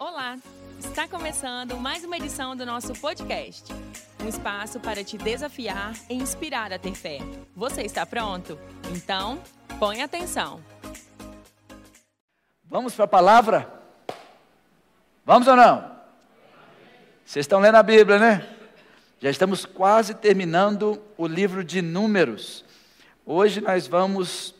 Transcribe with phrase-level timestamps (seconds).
[0.00, 0.38] Olá!
[0.78, 3.70] Está começando mais uma edição do nosso podcast.
[4.24, 7.18] Um espaço para te desafiar e inspirar a ter fé.
[7.54, 8.58] Você está pronto?
[8.96, 9.42] Então,
[9.78, 10.58] põe atenção.
[12.64, 13.70] Vamos para a palavra?
[15.22, 15.94] Vamos ou não?
[17.22, 18.56] Vocês estão lendo a Bíblia, né?
[19.20, 22.64] Já estamos quase terminando o livro de Números.
[23.26, 24.54] Hoje nós vamos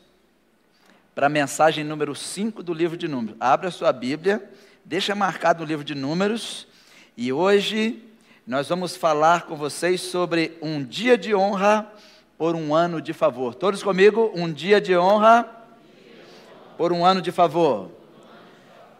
[1.15, 3.37] para a mensagem número 5 do livro de Números.
[3.39, 4.47] Abra a sua Bíblia,
[4.91, 6.67] deixa marcado no livro de Números,
[7.15, 8.03] e hoje
[8.45, 11.89] nós vamos falar com vocês sobre um dia de honra
[12.37, 13.55] por um ano de favor.
[13.55, 14.33] Todos comigo?
[14.35, 15.49] Um dia de honra
[16.77, 17.89] por um ano de favor.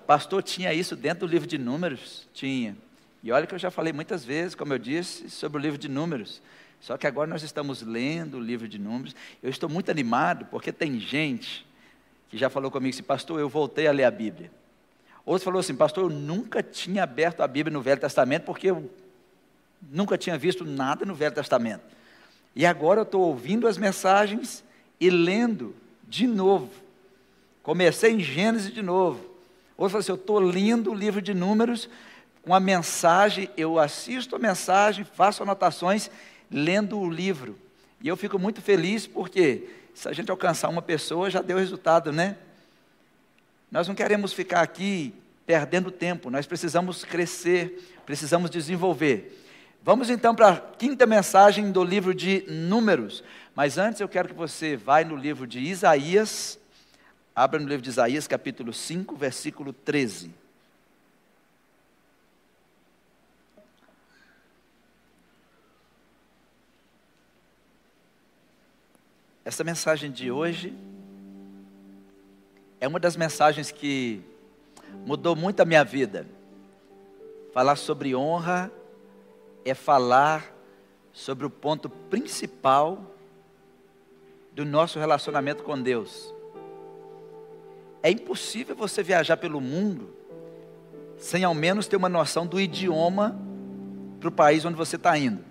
[0.08, 2.26] Pastor, tinha isso dentro do livro de Números?
[2.34, 2.74] Tinha.
[3.22, 5.90] E olha que eu já falei muitas vezes, como eu disse, sobre o livro de
[5.90, 6.42] Números.
[6.80, 9.14] Só que agora nós estamos lendo o livro de Números.
[9.44, 11.68] Eu estou muito animado porque tem gente
[12.30, 14.61] que já falou comigo assim, pastor, eu voltei a ler a Bíblia.
[15.26, 18.90] Outro falou assim, pastor, eu nunca tinha aberto a Bíblia no Velho Testamento porque eu
[19.90, 21.84] nunca tinha visto nada no Velho Testamento.
[22.56, 24.64] E agora eu estou ouvindo as mensagens
[25.00, 25.76] e lendo
[26.08, 26.70] de novo.
[27.64, 29.20] Comecei em Gênesis de novo.
[29.78, 31.90] Outro falou assim, eu estou lendo o livro de Números
[32.44, 36.10] com a mensagem, eu assisto a mensagem, faço anotações,
[36.50, 37.58] lendo o livro.
[38.02, 42.12] E eu fico muito feliz porque se a gente alcançar uma pessoa, já deu resultado,
[42.12, 42.38] né?
[43.72, 45.14] Nós não queremos ficar aqui
[45.46, 49.42] perdendo tempo, nós precisamos crescer, precisamos desenvolver.
[49.82, 53.24] Vamos então para a quinta mensagem do livro de Números.
[53.56, 56.60] Mas antes eu quero que você vá no livro de Isaías,
[57.34, 60.32] abra no livro de Isaías, capítulo 5, versículo 13.
[69.46, 70.74] Essa mensagem de hoje
[72.82, 74.20] é uma das mensagens que
[75.06, 76.28] mudou muito a minha vida.
[77.54, 78.72] Falar sobre honra
[79.64, 80.52] é falar
[81.14, 83.00] sobre o ponto principal
[84.52, 86.34] do nosso relacionamento com Deus.
[88.02, 90.16] É impossível você viajar pelo mundo
[91.20, 93.40] sem ao menos ter uma noção do idioma
[94.20, 95.46] para o país onde você está indo.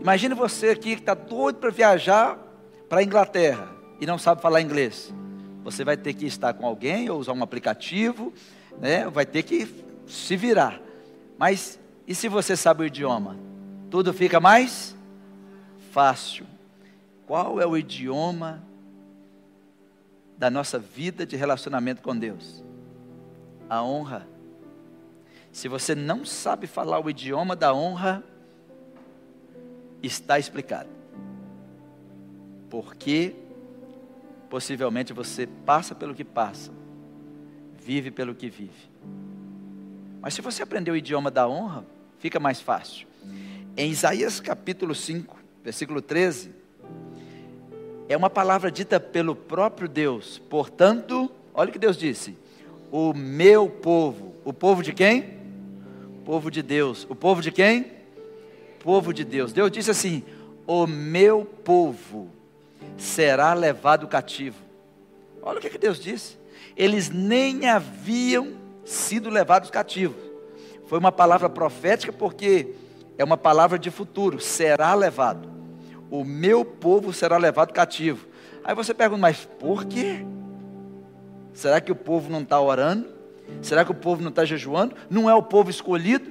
[0.00, 2.38] Imagine você aqui que está doido para viajar
[2.88, 5.14] para a Inglaterra e não sabe falar inglês.
[5.62, 8.32] Você vai ter que estar com alguém ou usar um aplicativo,
[8.80, 9.08] né?
[9.08, 9.72] vai ter que
[10.08, 10.80] se virar.
[11.38, 13.36] Mas e se você sabe o idioma?
[13.92, 14.96] Tudo fica mais
[15.92, 16.44] fácil.
[17.28, 18.60] Qual é o idioma
[20.36, 22.64] da nossa vida de relacionamento com Deus?
[23.70, 24.26] A honra.
[25.52, 28.24] Se você não sabe falar o idioma da honra,
[30.02, 30.90] está explicado.
[32.68, 33.36] Porque
[34.52, 36.70] possivelmente você passa pelo que passa,
[37.82, 38.90] vive pelo que vive.
[40.20, 41.86] Mas se você aprender o idioma da honra,
[42.18, 43.06] fica mais fácil.
[43.74, 46.52] Em Isaías capítulo 5, versículo 13,
[48.10, 50.36] é uma palavra dita pelo próprio Deus.
[50.50, 52.36] Portanto, olha o que Deus disse:
[52.90, 54.34] O meu povo.
[54.44, 55.38] O povo de quem?
[56.26, 57.06] Povo de Deus.
[57.08, 57.90] O povo de quem?
[58.80, 59.50] povo de Deus.
[59.50, 60.22] Deus disse assim:
[60.66, 62.41] O meu povo
[62.96, 64.56] será levado cativo.
[65.42, 66.38] Olha o que, que Deus disse.
[66.76, 68.54] Eles nem haviam
[68.84, 70.22] sido levados cativos.
[70.86, 72.74] Foi uma palavra profética porque
[73.18, 74.40] é uma palavra de futuro.
[74.40, 75.50] Será levado.
[76.10, 78.26] O meu povo será levado cativo.
[78.64, 80.24] Aí você pergunta, mas por quê?
[81.52, 83.08] Será que o povo não está orando?
[83.60, 84.94] Será que o povo não está jejuando?
[85.10, 86.30] Não é o povo escolhido?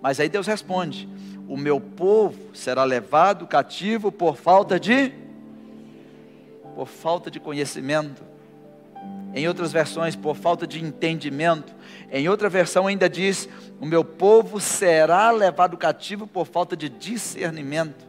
[0.00, 1.08] Mas aí Deus responde:
[1.48, 5.12] o meu povo será levado cativo por falta de
[6.76, 8.22] por falta de conhecimento.
[9.34, 11.74] Em outras versões, por falta de entendimento.
[12.12, 13.48] Em outra versão ainda diz:
[13.80, 18.06] o meu povo será levado cativo por falta de discernimento.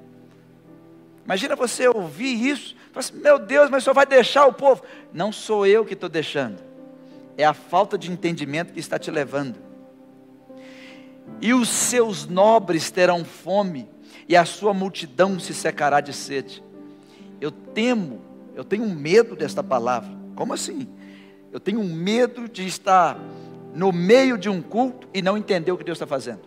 [1.25, 4.83] Imagina você ouvir isso, assim, meu Deus, mas só vai deixar o povo?
[5.11, 6.61] Não sou eu que estou deixando,
[7.35, 9.67] é a falta de entendimento que está te levando
[11.41, 13.87] e os seus nobres terão fome,
[14.27, 16.63] e a sua multidão se secará de sede.
[17.39, 18.21] Eu temo,
[18.57, 20.09] eu tenho medo desta palavra.
[20.35, 20.89] Como assim?
[21.51, 23.15] Eu tenho medo de estar
[23.71, 26.41] no meio de um culto e não entender o que Deus está fazendo.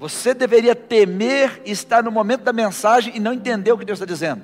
[0.00, 4.04] Você deveria temer estar no momento da mensagem e não entender o que Deus está
[4.04, 4.42] dizendo.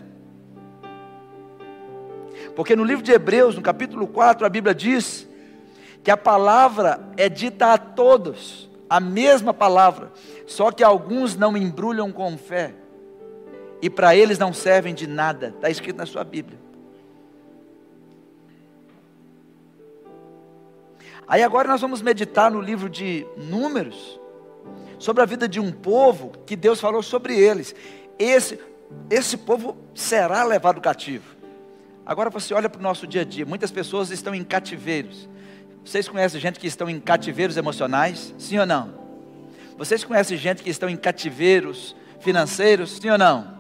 [2.54, 5.26] Porque no livro de Hebreus, no capítulo 4, a Bíblia diz
[6.04, 10.12] que a palavra é dita a todos a mesma palavra,
[10.46, 12.76] só que alguns não embrulham com fé,
[13.86, 16.58] e para eles não servem de nada, está escrito na sua Bíblia.
[21.28, 24.18] Aí agora nós vamos meditar no livro de Números,
[24.98, 27.76] sobre a vida de um povo que Deus falou sobre eles.
[28.18, 28.58] Esse,
[29.08, 31.36] esse povo será levado cativo.
[32.04, 35.28] Agora você olha para o nosso dia a dia, muitas pessoas estão em cativeiros.
[35.84, 38.34] Vocês conhecem gente que estão em cativeiros emocionais?
[38.36, 38.94] Sim ou não?
[39.78, 42.96] Vocês conhecem gente que estão em cativeiros financeiros?
[42.96, 43.55] Sim ou não?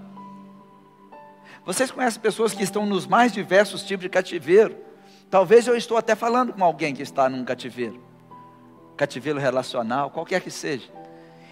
[1.66, 4.76] Vocês conhecem pessoas que estão nos mais diversos tipos de cativeiro?
[5.28, 8.00] Talvez eu estou até falando com alguém que está num cativeiro.
[8.96, 10.88] Cativeiro relacional, qualquer que seja.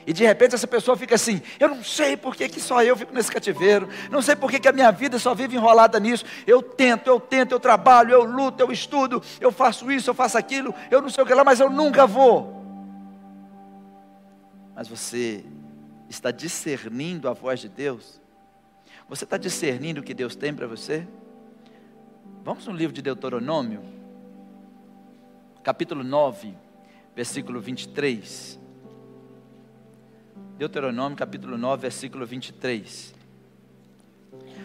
[0.06, 2.96] E de repente essa pessoa fica assim: eu não sei por que, que só eu
[2.96, 6.24] fico nesse cativeiro, não sei por que, que a minha vida só vive enrolada nisso.
[6.46, 10.38] Eu tento, eu tento, eu trabalho, eu luto, eu estudo, eu faço isso, eu faço
[10.38, 12.62] aquilo, eu não sei o que lá, mas eu nunca vou.
[14.76, 15.44] Mas você
[16.08, 18.22] está discernindo a voz de Deus?
[19.08, 21.06] Você está discernindo o que Deus tem para você?
[22.42, 23.82] Vamos no livro de Deuteronômio,
[25.62, 26.54] capítulo 9,
[27.14, 28.58] versículo 23.
[30.56, 33.14] Deuteronômio, capítulo 9, versículo 23.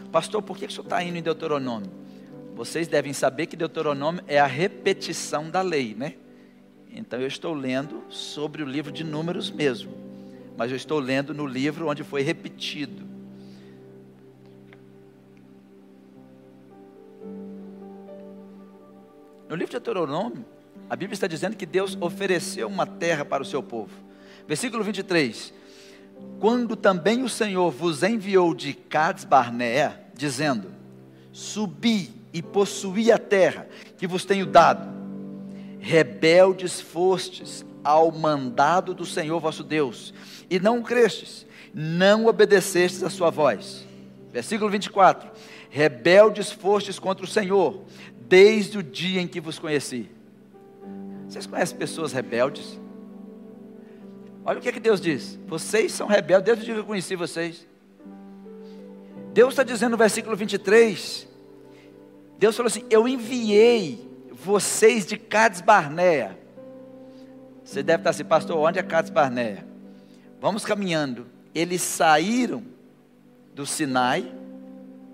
[0.10, 1.92] Pastor, por que o senhor está indo em Deuteronômio?
[2.56, 6.16] Vocês devem saber que Deuteronômio é a repetição da lei, né?
[6.90, 9.92] Então eu estou lendo sobre o livro de Números mesmo,
[10.58, 13.09] mas eu estou lendo no livro onde foi repetido.
[19.50, 20.46] No livro de Deuteronômio,
[20.88, 23.90] a Bíblia está dizendo que Deus ofereceu uma terra para o seu povo.
[24.48, 25.52] Versículo 23.
[26.40, 30.72] Quando também o Senhor vos enviou de Cades Barnea, dizendo:
[31.32, 33.68] Subi e possuí a terra
[33.98, 34.88] que vos tenho dado.
[35.80, 40.14] Rebeldes fostes ao mandado do Senhor vosso Deus,
[40.48, 43.88] e não crestes, não obedecestes a sua voz.
[44.32, 45.30] Versículo 24:
[45.70, 47.84] Rebeldes fostes contra o Senhor,
[48.30, 50.10] desde o dia em que vos conheci.
[51.28, 52.80] Vocês conhecem pessoas rebeldes?
[54.46, 56.86] Olha o que, é que Deus diz: vocês são rebeldes desde o dia que eu
[56.86, 57.68] conheci vocês.
[59.34, 61.28] Deus está dizendo no versículo 23,
[62.38, 66.38] Deus falou assim: Eu enviei vocês de Cades Barnea.
[67.64, 69.66] Você deve estar assim, pastor, onde é Cades Barnea?
[70.40, 71.28] Vamos caminhando.
[71.54, 72.64] Eles saíram
[73.54, 74.32] do Sinai,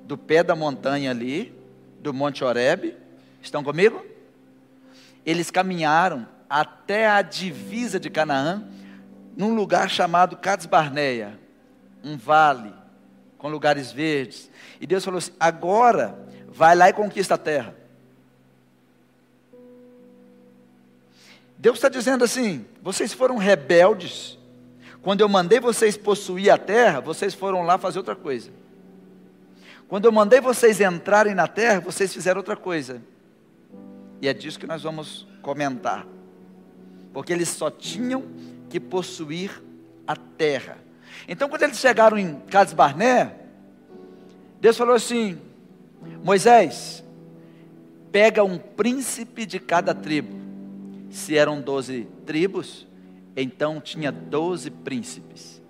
[0.05, 1.53] do pé da montanha ali,
[1.99, 2.95] do Monte Horebe,
[3.45, 4.03] Estão comigo?
[5.23, 8.67] Eles caminharam até a divisa de Canaã,
[9.37, 11.39] num lugar chamado Cades Barneia,
[12.03, 12.73] um vale
[13.37, 14.49] com lugares verdes.
[14.81, 17.75] E Deus falou assim: agora vai lá e conquista a terra.
[21.55, 24.39] Deus está dizendo assim: vocês foram rebeldes.
[25.03, 28.49] Quando eu mandei vocês possuir a terra, vocês foram lá fazer outra coisa.
[29.87, 33.01] Quando eu mandei vocês entrarem na terra, vocês fizeram outra coisa.
[34.21, 36.07] E é disso que nós vamos comentar.
[37.13, 38.23] Porque eles só tinham
[38.69, 39.63] que possuir
[40.07, 40.77] a terra.
[41.27, 43.35] Então, quando eles chegaram em Cades Barné,
[44.59, 45.37] Deus falou assim:
[46.23, 47.03] Moisés,
[48.11, 50.35] pega um príncipe de cada tribo.
[51.09, 52.87] Se eram doze tribos,
[53.35, 55.61] então tinha doze príncipes.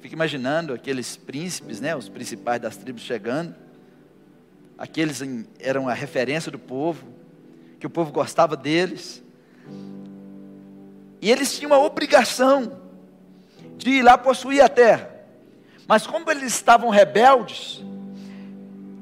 [0.00, 3.54] Fica imaginando aqueles príncipes, né, os principais das tribos chegando.
[4.76, 5.20] Aqueles
[5.58, 7.19] eram a referência do povo
[7.80, 9.22] que o povo gostava deles.
[11.20, 12.78] E eles tinham a obrigação
[13.76, 15.10] de ir lá possuir a terra.
[15.88, 17.82] Mas como eles estavam rebeldes,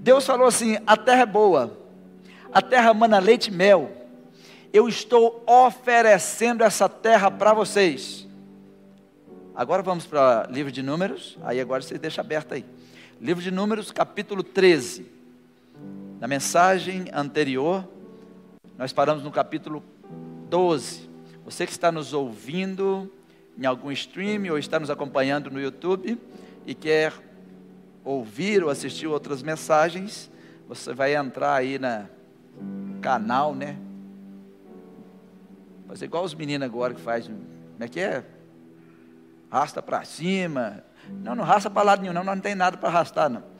[0.00, 1.76] Deus falou assim: a terra é boa,
[2.53, 3.91] a terra mana leite e mel.
[4.73, 8.26] Eu estou oferecendo essa terra para vocês.
[9.55, 12.64] Agora vamos para livro de Números, aí agora você deixa aberto aí.
[13.21, 15.05] Livro de Números, capítulo 13.
[16.21, 17.85] Na mensagem anterior,
[18.79, 19.83] nós paramos no capítulo
[20.49, 21.11] 12.
[21.45, 23.13] Você que está nos ouvindo
[23.59, 26.17] em algum stream ou está nos acompanhando no YouTube
[26.65, 27.13] e quer
[28.05, 30.31] ouvir ou assistir outras mensagens,
[30.69, 32.07] você vai entrar aí na
[33.03, 33.77] canal, né?
[35.89, 37.41] Fazer igual os meninos agora que faz, como
[37.81, 38.25] é que é?
[39.51, 40.85] Rasta para cima.
[41.25, 43.58] Não, não rasta para lado nenhum, não, não tem nada para arrastar, não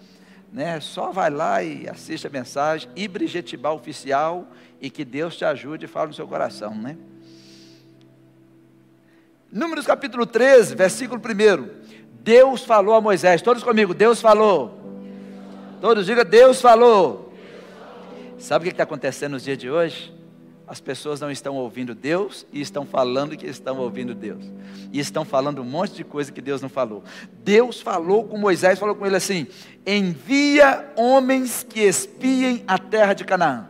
[0.53, 0.81] né?
[0.81, 4.47] Só vai lá e assiste a mensagem, Ibrijetibá oficial,
[4.81, 6.97] e que Deus te ajude e fale no seu coração, né?
[9.51, 11.69] Números capítulo 13, versículo 1.
[12.21, 14.79] Deus falou a Moisés, todos comigo, Deus falou.
[15.81, 17.33] Todos digam, Deus falou.
[18.39, 20.18] Sabe o que está acontecendo nos dias de hoje?
[20.69, 24.45] As pessoas não estão ouvindo Deus e estão falando que estão ouvindo Deus.
[24.93, 27.03] E estão falando um monte de coisa que Deus não falou.
[27.43, 29.47] Deus falou com Moisés, falou com ele assim:
[29.87, 33.69] envia homens que espiem a terra de Canaã.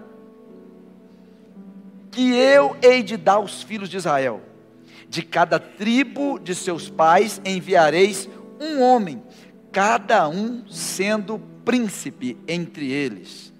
[2.10, 4.40] que eu hei de dar aos filhos de Israel.
[5.08, 8.28] De cada tribo de seus pais enviareis
[8.60, 9.22] um homem,
[9.70, 13.52] cada um sendo príncipe entre eles.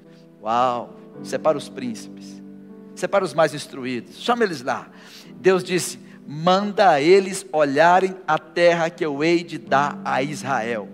[0.43, 0.95] Uau!
[1.23, 2.38] Separa os príncipes,
[2.99, 4.89] separa os mais instruídos, chama eles lá.
[5.37, 10.87] Deus disse: manda eles olharem a terra que eu hei de dar a Israel.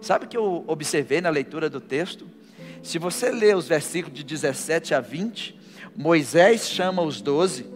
[0.00, 2.24] Sabe o que eu observei na leitura do texto?
[2.82, 5.58] Se você ler os versículos de 17 a 20,
[5.96, 7.66] Moisés chama os doze,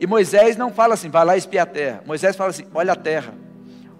[0.00, 2.02] e Moisés não fala assim, vai lá espiar a terra.
[2.06, 3.34] Moisés fala assim: olha a terra,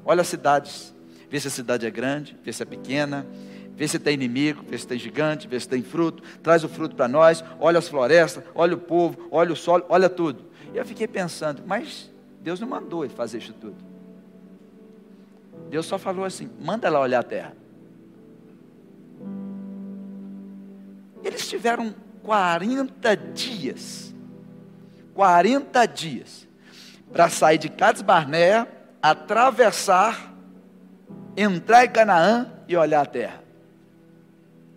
[0.03, 0.95] olha as cidades,
[1.29, 3.27] vê se a cidade é grande, vê se é pequena,
[3.77, 6.97] vê se tem inimigo, vê se tem gigante, vê se tem fruto, traz o fruto
[6.97, 10.47] para nós, olha as florestas, olha o povo, olha o solo, olha tudo.
[10.73, 13.77] E eu fiquei pensando, mas Deus não mandou ele fazer isso tudo.
[15.69, 17.57] Deus só falou assim: manda lá olhar a terra.
[21.23, 24.15] Eles tiveram 40 dias,
[25.13, 26.49] 40 dias,
[27.13, 28.67] para sair de Cades Barnea,
[29.03, 30.33] atravessar,
[31.37, 33.46] entrar em Canaã e olhar a terra.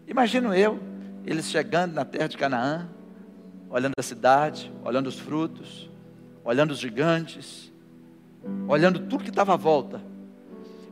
[0.09, 0.79] Imagino eu,
[1.23, 2.89] eles chegando na terra de Canaã,
[3.69, 5.87] olhando a cidade, olhando os frutos,
[6.43, 7.71] olhando os gigantes,
[8.67, 10.01] olhando tudo que estava à volta.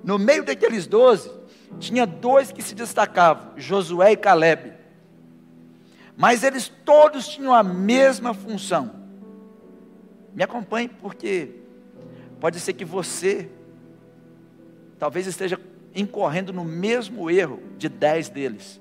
[0.04, 1.32] No meio daqueles doze,
[1.80, 4.74] tinha dois que se destacavam, Josué e Caleb.
[6.16, 8.92] Mas eles todos tinham a mesma função.
[10.32, 11.56] Me acompanhe, porque
[12.40, 13.50] pode ser que você
[15.00, 15.60] talvez esteja
[15.96, 18.80] incorrendo no mesmo erro de dez deles.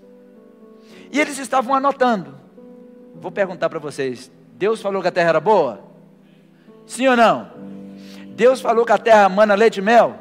[1.11, 2.35] E eles estavam anotando.
[3.15, 5.81] Vou perguntar para vocês: Deus falou que a terra era boa?
[6.87, 7.51] Sim ou não?
[8.29, 10.17] Deus falou que a terra mana leite e mel?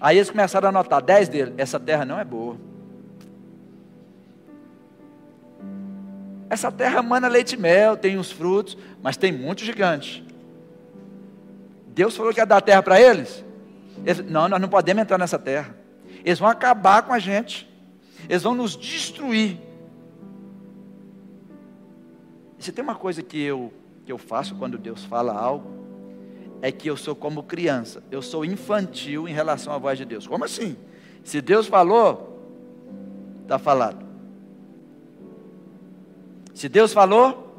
[0.00, 2.56] Aí eles começaram a anotar: dez deles, essa terra não é boa.
[6.48, 10.22] Essa terra mana leite e mel, tem os frutos, mas tem muitos gigantes.
[11.88, 13.44] Deus falou que ia dar terra para eles?
[14.04, 14.24] eles?
[14.30, 15.74] Não, nós não podemos entrar nessa terra.
[16.24, 17.68] Eles vão acabar com a gente.
[18.28, 19.58] Eles vão nos destruir.
[22.64, 23.70] Se tem uma coisa que eu,
[24.06, 25.70] que eu faço quando Deus fala algo,
[26.62, 28.02] é que eu sou como criança.
[28.10, 30.26] Eu sou infantil em relação à voz de Deus.
[30.26, 30.74] Como assim?
[31.22, 32.42] Se Deus falou,
[33.42, 34.06] está falado.
[36.54, 37.54] Se Deus falou,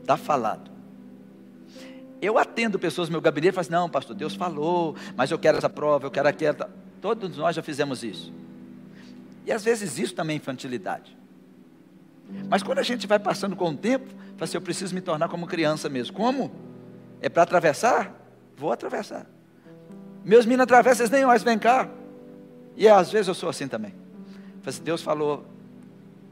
[0.00, 0.70] está falado.
[2.22, 5.38] Eu atendo pessoas no meu gabinete e falo assim, não, pastor, Deus falou, mas eu
[5.38, 6.70] quero essa prova, eu quero aquela.
[7.02, 8.32] Todos nós já fizemos isso.
[9.44, 11.20] E às vezes isso também é infantilidade.
[12.48, 15.28] Mas quando a gente vai passando com o tempo, fala assim, eu preciso me tornar
[15.28, 16.14] como criança mesmo.
[16.14, 16.52] Como?
[17.20, 18.14] É para atravessar?
[18.56, 19.26] Vou atravessar.
[20.24, 21.88] Meus meninos atravessam, eles nem mais vem cá.
[22.76, 23.90] E às vezes eu sou assim também.
[24.60, 25.44] Fala assim, Deus falou,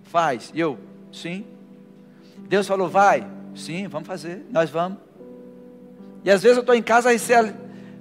[0.04, 0.50] faz.
[0.54, 0.78] E eu,
[1.12, 1.44] sim,
[2.49, 3.26] Deus falou, vai.
[3.54, 4.99] Sim, vamos fazer, nós vamos.
[6.25, 7.54] E às vezes eu estou em casa e você,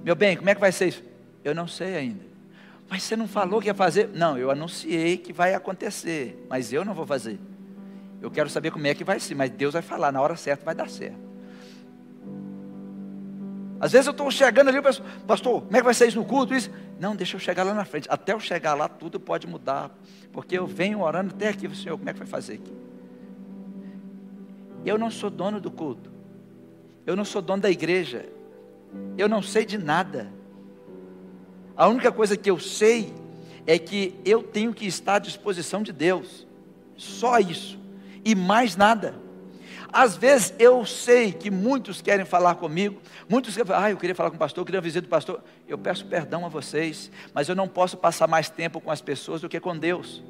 [0.04, 1.02] meu bem, como é que vai ser isso?
[1.42, 2.30] Eu não sei ainda.
[2.88, 4.10] Mas você não falou que ia fazer?
[4.12, 7.38] Não, eu anunciei que vai acontecer, mas eu não vou fazer.
[8.20, 10.64] Eu quero saber como é que vai ser, mas Deus vai falar, na hora certa
[10.64, 11.30] vai dar certo.
[13.80, 16.18] Às vezes eu estou chegando ali, eu penso, pastor, como é que vai ser isso
[16.18, 16.54] no culto?
[16.54, 16.70] Isso?
[16.98, 18.06] Não, deixa eu chegar lá na frente.
[18.10, 19.90] Até eu chegar lá, tudo pode mudar.
[20.32, 22.76] Porque eu venho orando até aqui, Senhor, como é que vai fazer aqui?
[24.84, 26.12] Eu não sou dono do culto.
[27.06, 28.28] Eu não sou dono da igreja.
[29.16, 30.30] Eu não sei de nada.
[31.74, 33.14] A única coisa que eu sei
[33.66, 36.46] é que eu tenho que estar à disposição de Deus.
[36.98, 37.79] Só isso.
[38.24, 39.14] E mais nada.
[39.92, 44.14] Às vezes eu sei que muitos querem falar comigo, muitos querem falar, ah, eu queria
[44.14, 45.42] falar com o pastor, eu queria visita do pastor.
[45.66, 49.40] Eu peço perdão a vocês, mas eu não posso passar mais tempo com as pessoas
[49.40, 50.22] do que com Deus.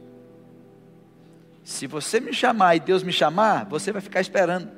[1.63, 4.71] Se você me chamar e Deus me chamar, você vai ficar esperando.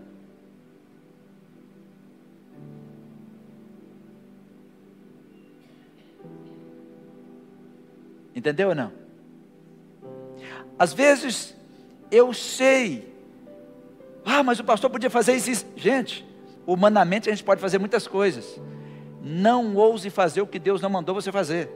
[8.34, 8.92] Entendeu ou não?
[10.76, 11.54] Às vezes
[12.12, 13.12] eu sei,
[14.24, 15.66] ah, mas o pastor podia fazer isso.
[15.74, 16.26] Gente,
[16.66, 18.60] humanamente a gente pode fazer muitas coisas.
[19.22, 21.70] Não ouse fazer o que Deus não mandou você fazer.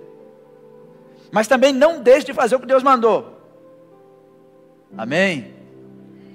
[1.32, 3.40] Mas também não deixe de fazer o que Deus mandou.
[4.96, 5.54] Amém?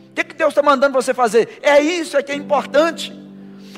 [0.09, 1.59] O que, que Deus está mandando você fazer?
[1.61, 3.17] É isso é que é importante.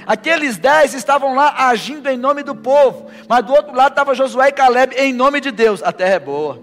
[0.06, 4.50] Aqueles dez estavam lá agindo em nome do povo, mas do outro lado estava Josué
[4.50, 5.82] e Caleb em nome de Deus.
[5.84, 6.62] A terra é boa,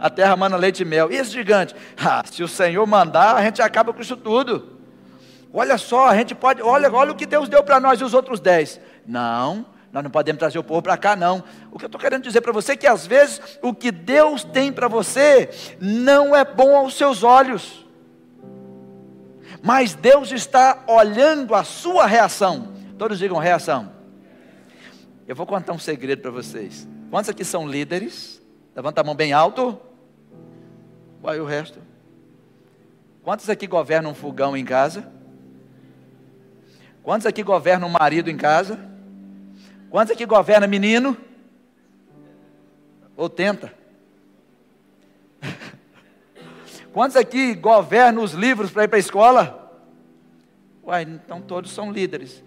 [0.00, 1.12] a terra manda leite e mel.
[1.12, 1.74] E esse gigante?
[2.02, 4.78] Ah, se o Senhor mandar, a gente acaba com isso tudo.
[5.52, 8.14] Olha só, a gente pode, olha, olha o que Deus deu para nós e os
[8.14, 8.80] outros dez.
[9.06, 11.42] Não, nós não podemos trazer o povo para cá, não.
[11.72, 14.44] O que eu estou querendo dizer para você é que às vezes o que Deus
[14.44, 17.84] tem para você não é bom aos seus olhos.
[19.62, 22.72] mas Deus está olhando a sua reação.
[22.96, 23.92] Todos digam reação.
[25.26, 26.88] Eu vou contar um segredo para vocês.
[27.10, 28.40] Quantos aqui são líderes?
[28.74, 29.78] Levanta a mão bem alto.
[31.20, 31.78] Vai o resto.
[33.22, 35.10] Quantos aqui governam um fogão em casa?
[37.02, 38.78] Quantos aqui governam um marido em casa?
[39.90, 41.16] Quantos aqui governam menino?
[43.16, 43.74] Ou tenta?
[46.92, 49.60] Quantos aqui governam os livros para ir para a escola?
[50.82, 52.42] Uai, então todos são líderes.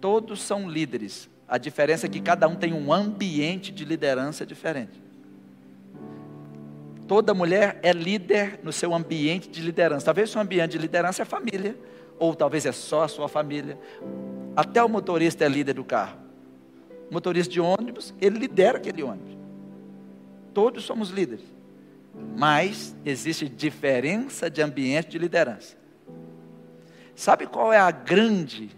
[0.00, 1.30] Todos são líderes.
[1.48, 5.03] A diferença é que cada um tem um ambiente de liderança diferente.
[7.14, 10.04] Toda mulher é líder no seu ambiente de liderança.
[10.04, 11.78] Talvez o seu ambiente de liderança é família,
[12.18, 13.78] ou talvez é só a sua família.
[14.56, 16.18] Até o motorista é líder do carro.
[17.08, 19.32] O motorista de ônibus, ele lidera aquele ônibus.
[20.52, 21.44] Todos somos líderes.
[22.36, 25.76] Mas existe diferença de ambiente de liderança.
[27.14, 28.72] Sabe qual é a grande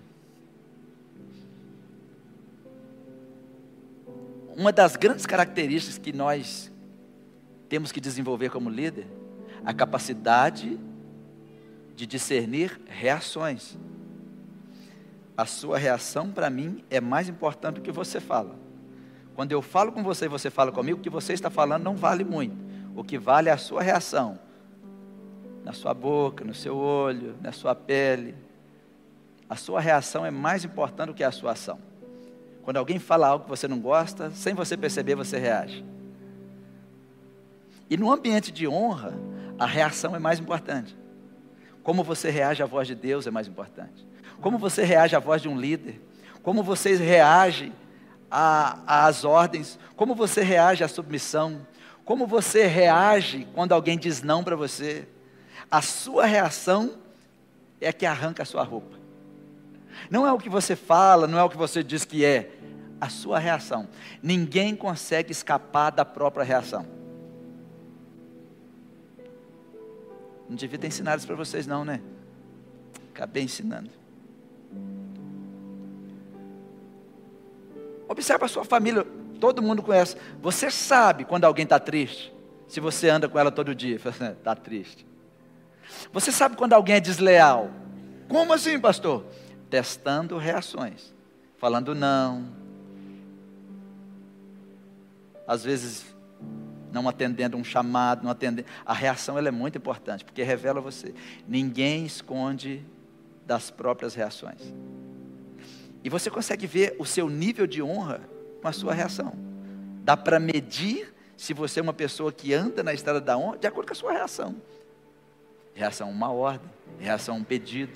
[4.55, 6.71] uma das grandes características que nós
[7.69, 9.07] temos que desenvolver como líder,
[9.65, 10.79] a capacidade
[11.95, 13.77] de discernir reações.
[15.37, 18.57] A sua reação para mim é mais importante do que você fala.
[19.35, 21.95] Quando eu falo com você e você fala comigo, o que você está falando não
[21.95, 22.57] vale muito.
[22.95, 24.39] O que vale é a sua reação.
[25.63, 28.35] Na sua boca, no seu olho, na sua pele.
[29.49, 31.79] A sua reação é mais importante do que a sua ação.
[32.63, 35.85] Quando alguém fala algo que você não gosta, sem você perceber, você reage.
[37.89, 39.15] E no ambiente de honra,
[39.59, 40.97] a reação é mais importante.
[41.83, 44.07] Como você reage à voz de Deus é mais importante.
[44.41, 46.01] Como você reage à voz de um líder.
[46.43, 47.73] Como você reage
[48.31, 49.79] às ordens.
[49.95, 51.67] Como você reage à submissão.
[52.05, 55.07] Como você reage quando alguém diz não para você?
[55.71, 56.93] A sua reação
[57.81, 58.97] é que arranca a sua roupa.
[60.11, 62.51] Não é o que você fala, não é o que você diz que é,
[63.01, 63.89] a sua reação.
[64.23, 66.87] Ninguém consegue escapar da própria reação.
[70.49, 72.01] Não devia ter ensinado isso para vocês, não, né?
[73.15, 73.91] Acabei ensinando.
[78.09, 79.05] Observe a sua família
[79.37, 80.17] todo mundo conhece.
[80.41, 82.33] Você sabe quando alguém está triste,
[82.67, 85.07] se você anda com ela todo dia, está triste.
[86.13, 87.71] Você sabe quando alguém é desleal.
[88.29, 89.25] Como assim, pastor?
[89.71, 91.15] Testando reações,
[91.59, 92.47] falando não,
[95.47, 96.16] às vezes
[96.97, 98.67] não atendendo um chamado, não atendendo.
[98.85, 101.15] A reação ela é muito importante, porque revela você.
[101.47, 102.83] Ninguém esconde
[103.45, 104.63] das próprias reações.
[106.03, 108.23] E você consegue ver o seu nível de honra
[108.63, 109.35] com a sua reação.
[110.03, 113.67] Dá para medir se você é uma pessoa que anda na estrada da honra de
[113.67, 114.57] acordo com a sua reação.
[115.75, 117.93] Reação a uma ordem, reação a um pedido,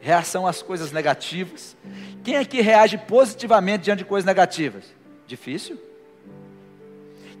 [0.00, 1.76] reação às coisas negativas.
[2.24, 4.92] Quem aqui reage positivamente diante de coisas negativas?
[5.24, 5.89] Difícil.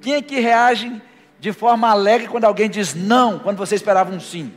[0.00, 1.00] Quem aqui reage
[1.38, 4.52] de forma alegre quando alguém diz não, quando você esperava um sim?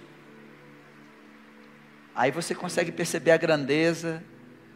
[2.15, 4.23] Aí você consegue perceber a grandeza,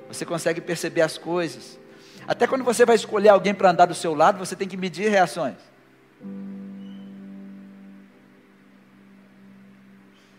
[0.07, 1.79] você consegue perceber as coisas.
[2.27, 5.09] Até quando você vai escolher alguém para andar do seu lado, você tem que medir
[5.09, 5.55] reações.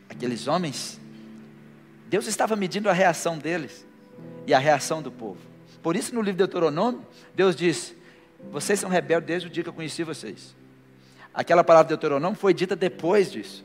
[0.09, 1.01] Aqueles homens,
[2.09, 3.87] Deus estava medindo a reação deles
[4.47, 5.41] e a reação do povo.
[5.83, 7.97] Por isso, no livro de Deuteronômio, Deus disse:
[8.51, 10.55] Vocês são rebeldes desde o dia que eu conheci vocês.
[11.35, 13.65] Aquela palavra de Deuteronômio foi dita depois disso.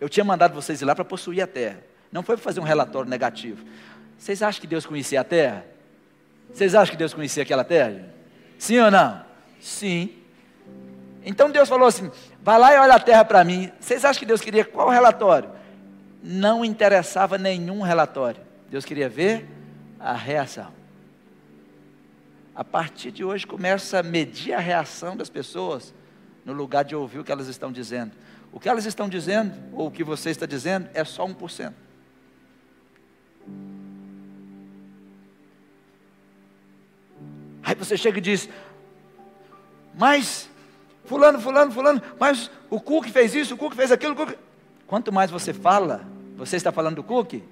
[0.00, 1.78] Eu tinha mandado vocês ir lá para possuir a terra.
[2.10, 3.64] Não foi para fazer um relatório negativo.
[4.18, 5.64] Vocês acham que Deus conhecia a terra?
[6.52, 8.08] Vocês acham que Deus conhecia aquela terra?
[8.58, 9.24] Sim ou não?
[9.60, 10.10] Sim.
[11.24, 12.10] Então Deus falou assim:
[12.42, 13.70] vai lá e olha a terra para mim.
[13.80, 15.50] Vocês acham que Deus queria qual relatório?
[16.22, 18.40] Não interessava nenhum relatório.
[18.70, 19.48] Deus queria ver
[19.98, 20.81] a reação.
[22.54, 25.94] A partir de hoje começa a medir a reação das pessoas
[26.44, 28.12] no lugar de ouvir o que elas estão dizendo.
[28.52, 31.72] O que elas estão dizendo, ou o que você está dizendo, é só 1%.
[37.62, 38.48] Aí você chega e diz:
[39.94, 40.50] Mas,
[41.04, 44.14] Fulano, Fulano, Fulano, mas o Cook fez isso, o Cook fez aquilo.
[44.14, 44.36] Cook...
[44.86, 47.42] Quanto mais você fala, você está falando do Cook?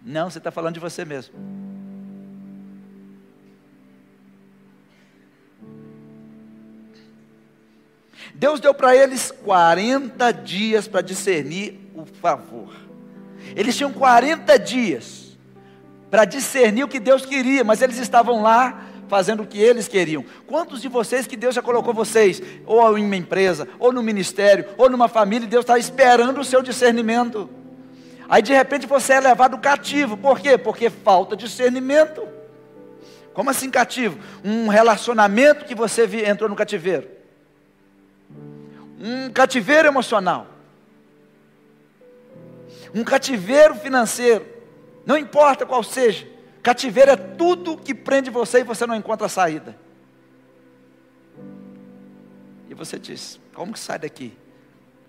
[0.00, 1.34] Não, você está falando de você mesmo.
[8.34, 12.72] Deus deu para eles 40 dias para discernir o favor.
[13.56, 15.38] Eles tinham 40 dias
[16.10, 20.24] para discernir o que Deus queria, mas eles estavam lá fazendo o que eles queriam.
[20.46, 24.66] Quantos de vocês que Deus já colocou vocês, ou em uma empresa, ou no ministério,
[24.76, 27.48] ou numa família, e Deus está esperando o seu discernimento?
[28.28, 30.16] Aí de repente você é levado cativo.
[30.16, 30.58] Por quê?
[30.58, 32.28] Porque falta discernimento.
[33.32, 34.18] Como assim cativo?
[34.44, 37.17] Um relacionamento que você entrou no cativeiro.
[38.98, 40.46] Um cativeiro emocional.
[42.94, 44.46] Um cativeiro financeiro.
[45.06, 46.26] Não importa qual seja.
[46.62, 49.76] Cativeiro é tudo que prende você e você não encontra saída.
[52.68, 54.36] E você diz: Como que sai daqui?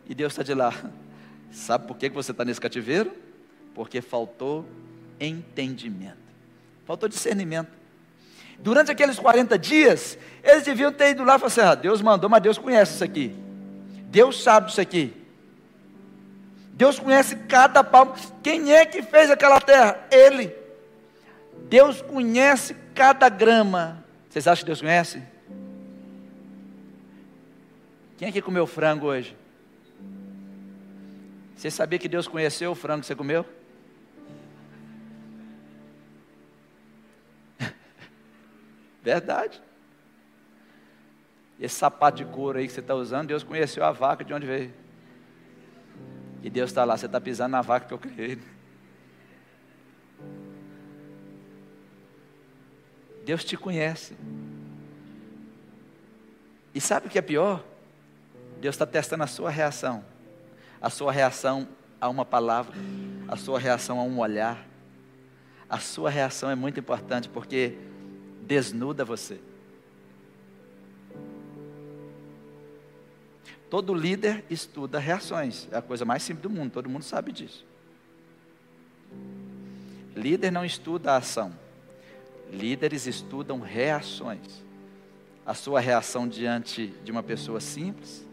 [0.08, 0.74] E Deus está de lá.
[1.52, 3.12] Sabe por que você está nesse cativeiro?
[3.74, 4.66] Porque faltou
[5.20, 6.18] entendimento,
[6.86, 7.72] faltou discernimento.
[8.60, 12.30] Durante aqueles 40 dias, eles deviam ter ido lá e falar assim: ah, Deus mandou,
[12.30, 13.36] mas Deus conhece isso aqui.
[14.10, 15.14] Deus sabe disso aqui.
[16.74, 18.16] Deus conhece cada palmo.
[18.42, 20.08] Quem é que fez aquela terra?
[20.10, 20.56] Ele.
[21.70, 24.04] Deus conhece cada grama.
[24.28, 25.22] Vocês acham que Deus conhece?
[28.18, 29.38] Quem é que comeu frango hoje?
[31.56, 33.46] Você sabia que Deus conheceu o frango que você comeu?
[39.04, 39.62] Verdade.
[41.60, 44.46] Esse sapato de couro aí que você está usando, Deus conheceu a vaca de onde
[44.46, 44.74] veio.
[46.42, 48.40] E Deus está lá, você está pisando na vaca que eu criei.
[53.26, 54.16] Deus te conhece.
[56.74, 57.64] E sabe o que é pior?
[58.62, 60.04] Deus está testando a sua reação
[60.82, 61.68] a sua reação
[62.00, 62.74] a uma palavra,
[63.28, 64.66] a sua reação a um olhar.
[65.70, 67.78] A sua reação é muito importante porque
[68.42, 69.40] desnuda você.
[73.70, 77.66] Todo líder estuda reações, é a coisa mais simples do mundo, todo mundo sabe disso.
[80.16, 81.54] Líder não estuda a ação,
[82.52, 84.64] líderes estudam reações.
[85.46, 88.26] A sua reação diante de uma pessoa simples,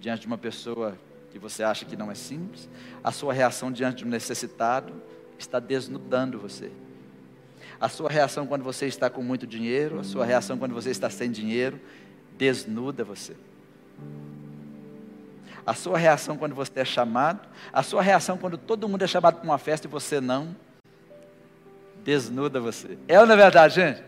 [0.00, 0.98] diante de uma pessoa
[1.30, 2.68] que você acha que não é simples,
[3.02, 4.92] a sua reação diante de um necessitado
[5.38, 6.70] está desnudando você.
[7.80, 11.08] A sua reação quando você está com muito dinheiro, a sua reação quando você está
[11.08, 11.80] sem dinheiro,
[12.36, 13.34] desnuda você.
[15.64, 19.36] A sua reação quando você é chamado, a sua reação quando todo mundo é chamado
[19.36, 20.56] para uma festa e você não,
[22.04, 22.98] desnuda você.
[23.06, 24.02] É ou não é verdade, gente?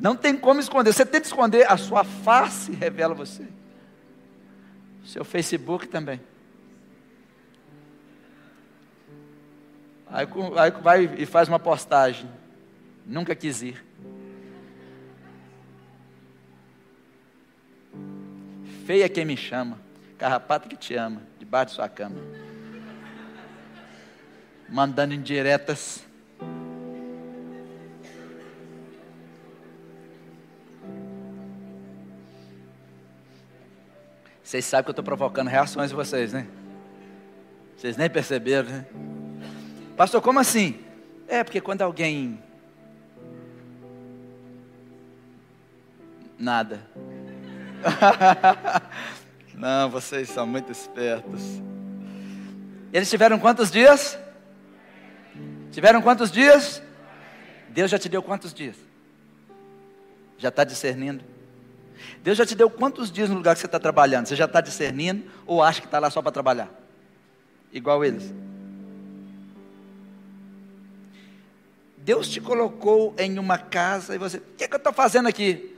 [0.00, 0.92] Não tem como esconder.
[0.92, 3.46] Você tenta esconder, a sua face revela você.
[5.02, 6.20] O seu Facebook também.
[10.06, 12.28] Aí, aí vai e faz uma postagem.
[13.06, 13.84] Nunca quis ir.
[18.86, 19.78] Feia quem me chama,
[20.18, 22.16] carrapato que te ama, debaixo de sua cama.
[24.68, 26.04] Mandando indiretas.
[34.42, 36.46] Vocês sabem que eu estou provocando reações em vocês, né?
[37.76, 38.86] Vocês nem perceberam, né?
[39.96, 40.78] Pastor, como assim?
[41.26, 42.42] É, porque quando alguém.
[46.38, 46.80] Nada.
[49.56, 51.40] Não, vocês são muito espertos.
[52.92, 54.18] Eles tiveram quantos dias?
[55.70, 56.82] Tiveram quantos dias?
[57.70, 58.76] Deus já te deu quantos dias?
[60.38, 61.24] Já está discernindo?
[62.22, 64.26] Deus já te deu quantos dias no lugar que você está trabalhando?
[64.26, 66.70] Você já está discernindo ou acha que está lá só para trabalhar?
[67.72, 68.32] Igual eles.
[71.98, 75.26] Deus te colocou em uma casa e você, o que, é que eu estou fazendo
[75.26, 75.74] aqui?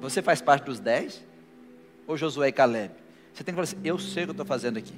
[0.00, 1.22] Você faz parte dos dez?
[2.06, 2.92] Ou Josué e Caleb?
[3.32, 4.94] Você tem que falar assim: eu sei o que eu estou fazendo aqui.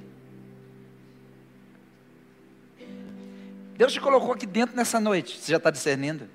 [3.76, 6.28] Deus te colocou aqui dentro nessa noite, você já está discernindo?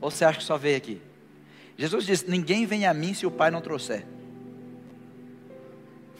[0.00, 1.00] Ou você acha que só veio aqui?
[1.76, 4.06] Jesus disse: Ninguém vem a mim se o Pai não trouxer.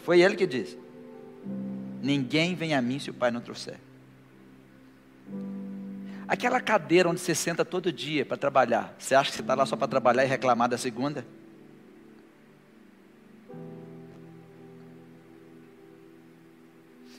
[0.03, 0.77] Foi ele que disse:
[2.01, 3.77] Ninguém vem a mim se o Pai não trouxer.
[6.27, 9.65] Aquela cadeira onde você senta todo dia para trabalhar, você acha que você está lá
[9.65, 11.25] só para trabalhar e reclamar da segunda?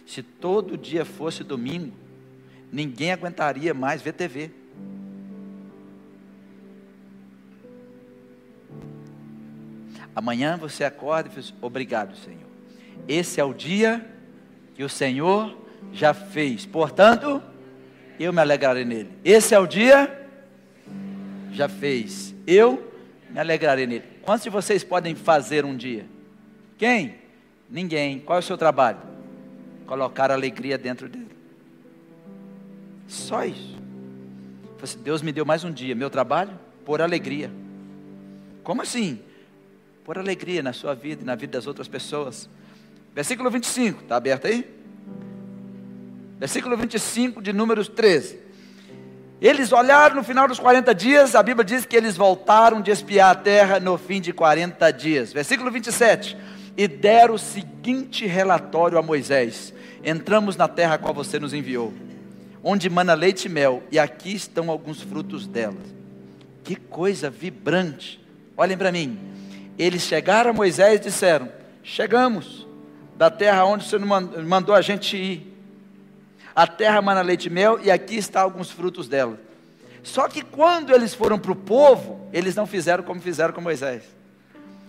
[0.08, 1.94] Se todo dia fosse domingo,
[2.72, 4.50] ninguém aguentaria mais ver TV.
[10.16, 12.48] Amanhã você acorda e diz: Obrigado, Senhor.
[13.06, 14.02] Esse é o dia
[14.74, 15.54] que o Senhor
[15.92, 16.64] já fez.
[16.64, 17.42] Portanto,
[18.18, 19.10] eu me alegrarei nele.
[19.22, 20.26] Esse é o dia,
[21.52, 22.90] já fez, eu
[23.28, 24.04] me alegrarei nele.
[24.22, 26.06] Quantos de vocês podem fazer um dia?
[26.78, 27.16] Quem?
[27.68, 28.20] Ninguém.
[28.20, 29.17] Qual é o seu trabalho?
[29.88, 31.36] Colocar alegria dentro dele.
[33.08, 33.76] Só isso.
[34.80, 35.94] Assim, Deus me deu mais um dia.
[35.94, 36.52] Meu trabalho?
[36.84, 37.50] Por alegria.
[38.62, 39.18] Como assim?
[40.04, 42.48] Por alegria na sua vida e na vida das outras pessoas.
[43.14, 44.68] Versículo 25, está aberto aí?
[46.38, 48.38] Versículo 25 de Números 13.
[49.40, 53.30] Eles olharam no final dos 40 dias, a Bíblia diz que eles voltaram de espiar
[53.30, 55.32] a terra no fim de 40 dias.
[55.32, 56.36] Versículo 27.
[56.76, 59.72] E deram o seguinte relatório a Moisés:
[60.04, 61.92] Entramos na terra a qual você nos enviou,
[62.62, 65.76] onde mana leite e mel, e aqui estão alguns frutos dela.
[66.64, 68.20] Que coisa vibrante!
[68.56, 69.18] Olhem para mim.
[69.78, 71.48] Eles chegaram a Moisés e disseram:
[71.82, 72.66] Chegamos
[73.16, 75.54] da terra onde você mandou a gente ir.
[76.54, 79.38] A terra mana leite e mel, e aqui estão alguns frutos dela.
[80.02, 84.02] Só que quando eles foram para o povo, eles não fizeram como fizeram com Moisés.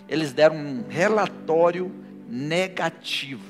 [0.08, 1.92] Eles deram um relatório
[2.28, 3.49] negativo.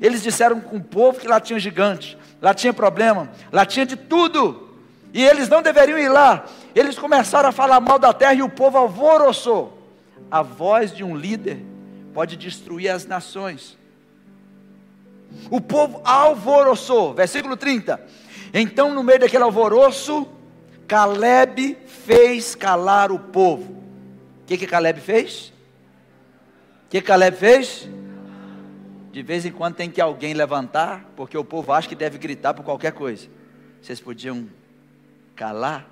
[0.00, 3.96] Eles disseram com o povo que lá tinha gigante, lá tinha problema, lá tinha de
[3.96, 4.68] tudo.
[5.12, 6.46] E eles não deveriam ir lá.
[6.74, 9.76] Eles começaram a falar mal da terra e o povo alvoroçou.
[10.30, 11.60] A voz de um líder
[12.14, 13.76] pode destruir as nações.
[15.50, 18.00] O povo alvoroçou, versículo 30.
[18.54, 20.26] Então, no meio daquele alvoroço,
[20.88, 23.72] Caleb fez calar o povo.
[24.42, 25.52] O que, que Caleb fez?
[26.86, 27.88] O que Caleb fez?
[29.12, 32.54] De vez em quando tem que alguém levantar, porque o povo acha que deve gritar
[32.54, 33.28] por qualquer coisa.
[33.82, 34.48] Vocês podiam
[35.34, 35.88] calar?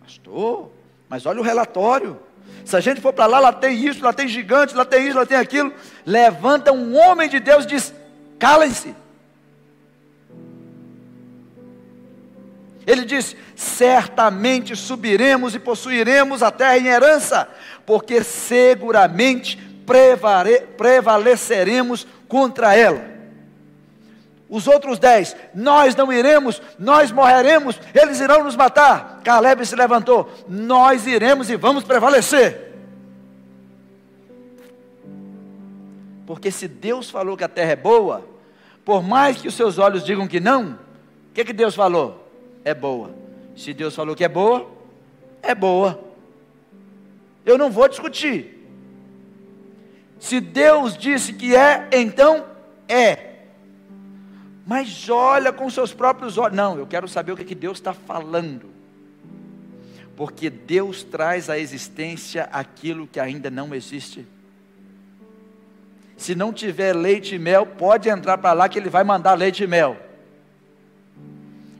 [0.00, 0.70] Pastor,
[1.08, 2.20] mas olha o relatório.
[2.64, 5.18] Se a gente for para lá, lá tem isso, lá tem gigante, lá tem isso,
[5.18, 5.72] lá tem aquilo.
[6.06, 7.94] Levanta um homem de Deus e diz:
[8.38, 8.94] calem-se.
[12.88, 17.46] Ele diz: certamente subiremos e possuiremos a terra em herança,
[17.84, 19.58] porque seguramente
[20.76, 23.18] prevaleceremos contra ela.
[24.48, 29.20] Os outros dez, nós não iremos, nós morreremos, eles irão nos matar.
[29.22, 32.72] Caleb se levantou, nós iremos e vamos prevalecer.
[36.26, 38.26] Porque se Deus falou que a terra é boa,
[38.82, 42.27] por mais que os seus olhos digam que não, o que, que Deus falou?
[42.64, 43.14] É boa.
[43.56, 44.70] Se Deus falou que é boa,
[45.42, 45.98] é boa.
[47.44, 48.54] Eu não vou discutir.
[50.18, 52.44] Se Deus disse que é, então
[52.88, 53.28] é
[54.68, 56.54] mas olha com seus próprios olhos.
[56.54, 58.68] Não, eu quero saber o que, que Deus está falando.
[60.14, 64.26] Porque Deus traz à existência aquilo que ainda não existe.
[66.18, 69.64] Se não tiver leite e mel, pode entrar para lá que Ele vai mandar leite
[69.64, 69.96] e mel.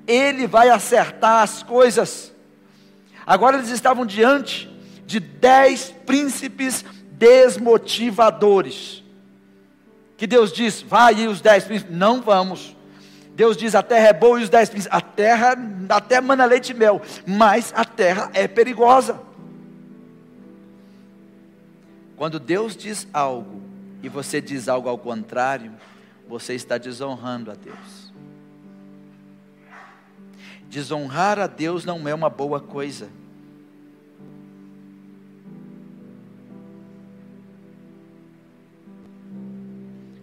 [0.09, 2.33] Ele vai acertar as coisas.
[3.27, 4.69] Agora eles estavam diante
[5.05, 9.05] de dez príncipes desmotivadores.
[10.17, 11.95] Que Deus diz: vai aí os dez príncipes.
[11.95, 12.75] Não vamos.
[13.35, 14.97] Deus diz: a terra é boa e os dez príncipes.
[14.97, 15.57] A terra
[15.91, 19.21] até mana leite e mel, mas a terra é perigosa.
[22.17, 23.63] Quando Deus diz algo
[24.03, 25.73] e você diz algo ao contrário,
[26.29, 28.08] você está desonrando a Deus.
[30.69, 33.09] Desonrar a Deus não é uma boa coisa.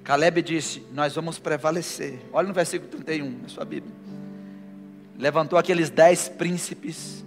[0.03, 2.19] Caleb disse: Nós vamos prevalecer.
[2.31, 3.93] Olha no versículo 31 na sua Bíblia.
[5.17, 7.25] Levantou aqueles dez príncipes.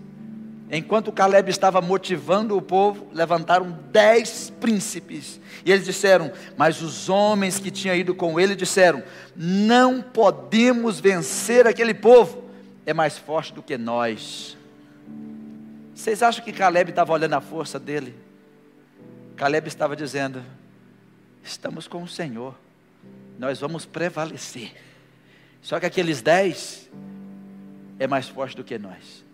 [0.71, 5.41] Enquanto Caleb estava motivando o povo, levantaram dez príncipes.
[5.65, 9.03] E eles disseram: Mas os homens que tinham ido com ele disseram:
[9.35, 12.48] Não podemos vencer aquele povo,
[12.89, 14.57] é mais forte do que nós.
[15.95, 18.15] Vocês acham que Caleb estava olhando a força dele?
[19.37, 20.43] Caleb estava dizendo:
[21.43, 22.55] Estamos com o Senhor
[23.39, 24.73] nós vamos prevalecer.
[25.63, 26.91] Só que aqueles dez
[27.99, 29.25] é mais forte do que nós.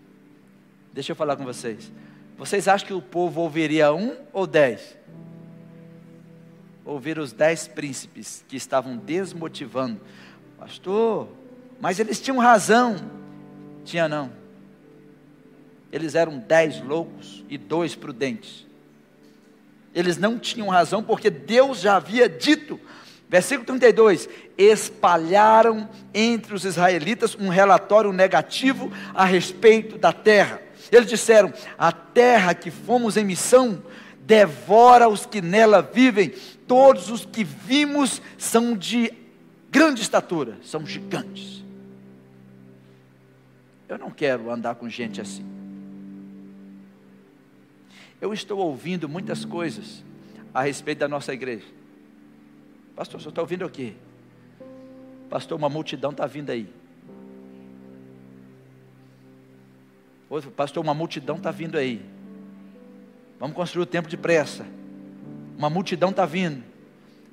[0.93, 1.91] Deixa eu falar com vocês.
[2.37, 4.97] Vocês acham que o povo ouviria um ou dez?
[6.85, 10.01] Ouvir os dez príncipes que estavam desmotivando.
[10.59, 11.29] Pastor,
[11.81, 12.97] mas eles tinham razão.
[13.85, 14.33] Tinha não.
[15.93, 18.67] Eles eram dez loucos e dois prudentes.
[19.95, 22.81] Eles não tinham razão porque Deus já havia dito
[23.35, 30.63] Versículo 32: espalharam entre os israelitas um relatório negativo a respeito da terra.
[30.93, 33.83] Eles disseram: a terra que fomos em missão
[34.21, 36.33] devora os que nela vivem,
[36.69, 39.13] todos os que vimos são de
[39.71, 41.54] grande estatura, são gigantes.
[43.89, 45.45] Eu não quero andar com gente assim.
[48.21, 50.03] Eu estou ouvindo muitas coisas
[50.53, 51.67] a respeito da nossa igreja.
[52.97, 53.95] Pastor, você está ouvindo o quê?
[55.29, 56.69] Pastor, uma multidão está vindo aí.
[60.31, 62.05] Outro, pastor, uma multidão está vindo aí.
[63.39, 64.65] Vamos construir o templo depressa.
[65.59, 66.63] Uma multidão está vindo.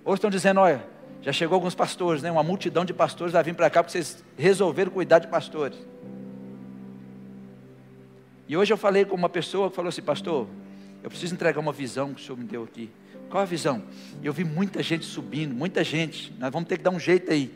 [0.04, 0.84] Hoje estão dizendo, olha,
[1.22, 2.32] já chegou alguns pastores, né?
[2.32, 5.78] Uma multidão de pastores vai vir para cá porque vocês resolveram cuidar de pastores.
[8.52, 10.46] E hoje eu falei com uma pessoa que falou assim, pastor,
[11.02, 12.90] eu preciso entregar uma visão que o senhor me deu aqui.
[13.30, 13.82] Qual a visão?
[14.22, 16.34] Eu vi muita gente subindo, muita gente.
[16.38, 17.50] Nós vamos ter que dar um jeito aí.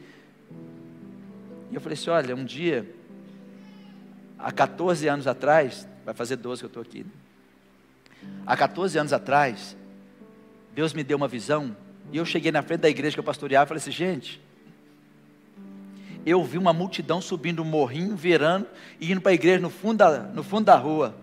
[1.70, 2.90] E eu falei assim: olha, um dia,
[4.40, 7.00] há 14 anos atrás, vai fazer 12 que eu estou aqui.
[7.04, 7.12] Né?
[8.46, 9.76] Há 14 anos atrás,
[10.74, 11.76] Deus me deu uma visão.
[12.10, 14.42] E eu cheguei na frente da igreja que eu pastoreava e falei assim: gente,
[16.26, 18.68] eu vi uma multidão subindo um morrinho, virando
[19.00, 21.16] e indo para a igreja no fundo da, no fundo da rua.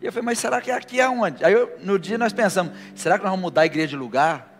[0.00, 1.44] E eu falei, mas será que é aqui é onde?
[1.44, 4.50] Aí eu, no dia nós pensamos, será que nós vamos mudar a igreja de lugar?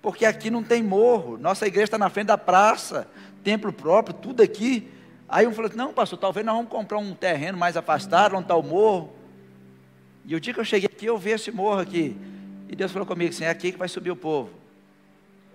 [0.00, 3.06] Porque aqui não tem morro, nossa igreja está na frente da praça,
[3.44, 4.90] templo próprio, tudo aqui.
[5.28, 8.56] Aí um falou, não pastor, talvez nós vamos comprar um terreno mais afastado, onde está
[8.56, 9.12] o morro.
[10.24, 12.16] E o dia que eu cheguei aqui, eu vi esse morro aqui.
[12.68, 14.50] E Deus falou comigo assim, é aqui que vai subir o povo.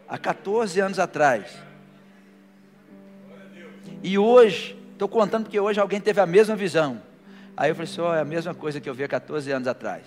[0.07, 1.66] Há 14 anos atrás.
[4.07, 7.01] E hoje, estou contando porque hoje alguém teve a mesma visão.
[7.57, 9.67] Aí eu falei assim: oh, é a mesma coisa que eu vi há 14 anos
[9.67, 10.05] atrás.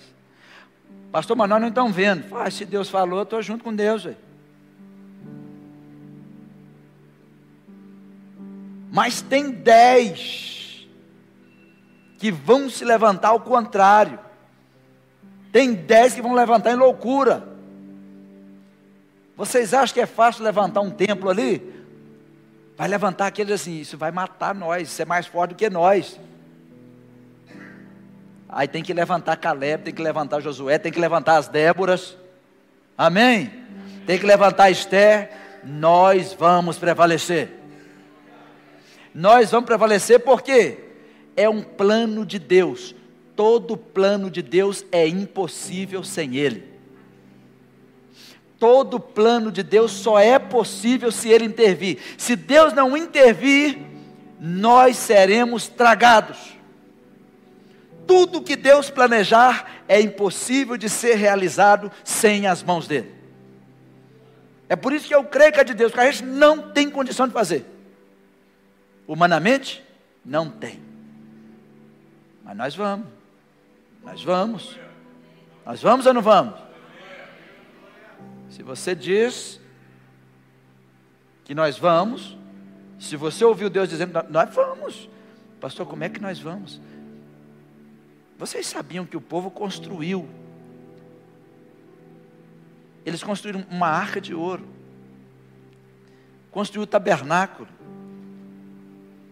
[1.11, 2.35] Pastor, mas nós não estamos vendo.
[2.35, 4.05] Ah, se Deus falou, eu estou junto com Deus.
[4.05, 4.17] Véio.
[8.91, 10.87] Mas tem dez
[12.17, 14.17] que vão se levantar ao contrário.
[15.51, 17.47] Tem dez que vão levantar em loucura.
[19.37, 21.80] Vocês acham que é fácil levantar um templo ali?
[22.81, 26.19] Vai levantar aqueles assim, isso vai matar nós, isso é mais forte do que nós.
[28.49, 32.17] Aí tem que levantar Caleb, tem que levantar Josué, tem que levantar as Déboras.
[32.97, 33.53] Amém?
[34.07, 35.29] Tem que levantar Esther.
[35.63, 37.51] Nós vamos prevalecer.
[39.13, 40.79] Nós vamos prevalecer porque
[41.37, 42.95] é um plano de Deus.
[43.35, 46.70] Todo plano de Deus é impossível sem Ele.
[48.61, 51.99] Todo plano de Deus só é possível se Ele intervir.
[52.17, 53.77] Se Deus não intervir,
[54.39, 56.61] nós seremos tragados
[58.11, 63.09] tudo que Deus planejar é impossível de ser realizado sem as mãos dele.
[64.67, 66.89] É por isso que eu creio que é de Deus, porque a gente não tem
[66.89, 67.65] condição de fazer.
[69.07, 69.81] Humanamente,
[70.25, 70.81] não tem.
[72.43, 73.07] Mas nós vamos.
[74.03, 74.79] Nós vamos.
[75.65, 76.59] Nós vamos ou não vamos?
[78.61, 79.59] Se você diz
[81.43, 82.37] que nós vamos,
[82.99, 85.09] se você ouviu Deus dizendo, nós vamos.
[85.59, 86.79] Pastor, como é que nós vamos?
[88.37, 90.29] Vocês sabiam que o povo construiu?
[93.03, 94.67] Eles construíram uma arca de ouro,
[96.51, 97.67] construiu o tabernáculo,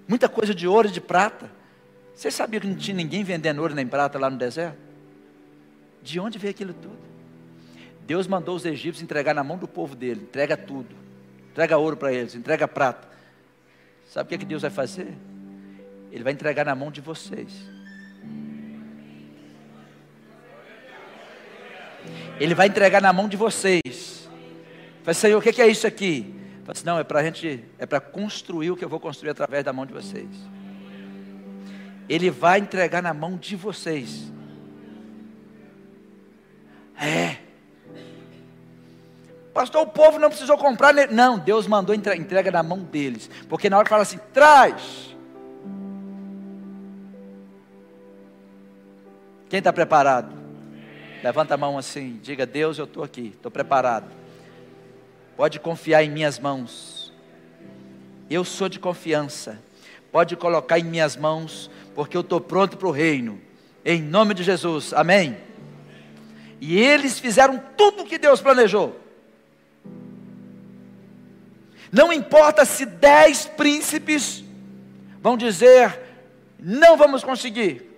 [0.07, 1.51] muita coisa de ouro e de prata.
[2.15, 4.79] Vocês sabiam que não tinha ninguém vendendo ouro nem prata lá no deserto?
[6.01, 7.08] De onde veio aquilo tudo?
[8.09, 10.95] Deus mandou os egípcios entregar na mão do povo dele, entrega tudo,
[11.51, 13.07] entrega ouro para eles, entrega prata.
[14.07, 15.13] Sabe o que, é que Deus vai fazer?
[16.11, 17.53] Ele vai entregar na mão de vocês.
[22.39, 24.27] Ele vai entregar na mão de vocês.
[25.03, 26.33] Vai Senhor, o que é isso aqui?
[26.61, 29.29] Fala assim, não, é para a gente, é para construir o que eu vou construir
[29.29, 30.27] através da mão de vocês.
[32.09, 34.33] Ele vai entregar na mão de vocês.
[36.99, 37.48] É.
[39.53, 40.93] Pastor, o povo não precisou comprar.
[41.09, 43.29] Não, Deus mandou entrega na mão deles.
[43.47, 45.15] Porque na hora que fala assim, traz.
[49.49, 50.31] Quem está preparado?
[51.23, 54.07] Levanta a mão assim, diga: Deus, eu estou aqui, estou preparado.
[55.35, 57.11] Pode confiar em minhas mãos.
[58.29, 59.59] Eu sou de confiança.
[60.11, 63.41] Pode colocar em minhas mãos, porque eu estou pronto para o reino.
[63.83, 65.37] Em nome de Jesus, amém.
[66.61, 68.99] E eles fizeram tudo o que Deus planejou.
[71.91, 74.43] Não importa se dez príncipes
[75.21, 75.99] vão dizer,
[76.59, 77.89] não vamos conseguir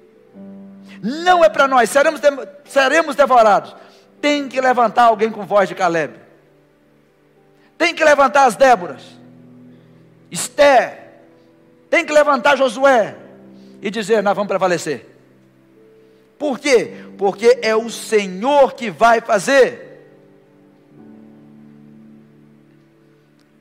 [1.01, 2.21] não é para nós, seremos,
[2.65, 3.75] seremos devorados.
[4.21, 6.13] Tem que levantar alguém com voz de Caleb.
[7.77, 9.01] Tem que levantar as Déboras,
[10.29, 10.99] Esther,
[11.89, 13.15] tem que levantar Josué
[13.81, 15.07] e dizer: Nós vamos prevalecer.
[16.37, 16.93] Por quê?
[17.17, 19.90] Porque é o Senhor que vai fazer.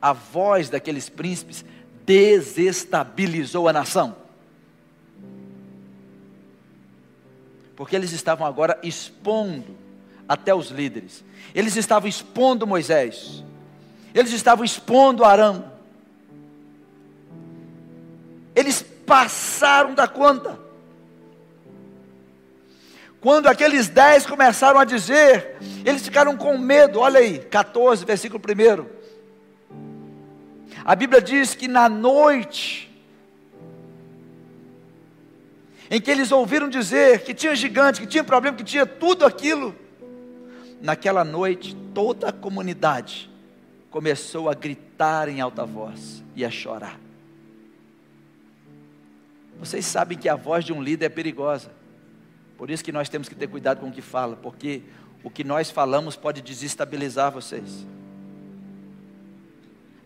[0.01, 1.65] A voz daqueles príncipes
[2.05, 4.17] desestabilizou a nação.
[7.81, 9.75] porque eles estavam agora expondo
[10.29, 11.25] até os líderes,
[11.55, 13.43] eles estavam expondo Moisés,
[14.15, 15.65] eles estavam expondo Arão,
[18.55, 20.59] eles passaram da conta.
[23.19, 27.01] Quando aqueles dez começaram a dizer, eles ficaram com medo.
[27.01, 29.00] Olha aí, 14, versículo 1.
[30.85, 32.91] A Bíblia diz que na noite,
[35.91, 39.75] em que eles ouviram dizer que tinha gigante, que tinha problema, que tinha tudo aquilo,
[40.81, 43.31] naquela noite, toda a comunidade
[43.91, 46.99] começou a gritar em alta voz e a chorar.
[49.59, 51.71] Vocês sabem que a voz de um líder é perigosa.
[52.57, 54.83] Por isso que nós temos que ter cuidado com o que fala, porque
[55.23, 57.87] o que nós falamos pode desestabilizar vocês.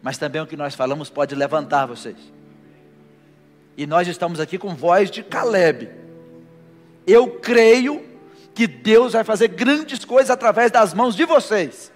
[0.04, 2.18] Mas também o que nós falamos pode levantar vocês.
[3.74, 5.90] E nós estamos aqui com voz de Caleb.
[7.06, 8.04] Eu creio
[8.54, 11.90] que Deus vai fazer grandes coisas através das mãos de vocês.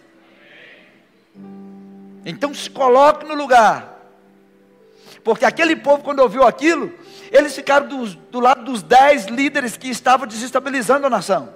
[2.25, 3.95] Então se coloque no lugar.
[5.23, 6.91] Porque aquele povo, quando ouviu aquilo,
[7.31, 11.53] eles ficaram do, do lado dos dez líderes que estavam desestabilizando a nação.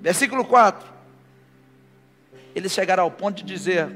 [0.00, 0.95] Versículo 4.
[2.56, 3.94] Eles chegaram ao ponto de dizer: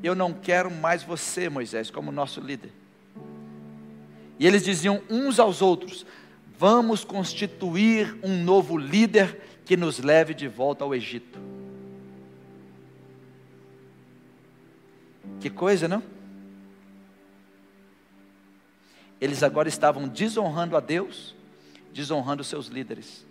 [0.00, 2.70] Eu não quero mais você, Moisés, como nosso líder.
[4.38, 6.06] E eles diziam uns aos outros:
[6.56, 11.36] Vamos constituir um novo líder que nos leve de volta ao Egito.
[15.40, 16.00] Que coisa, não?
[19.20, 21.34] Eles agora estavam desonrando a Deus,
[21.92, 23.26] desonrando seus líderes.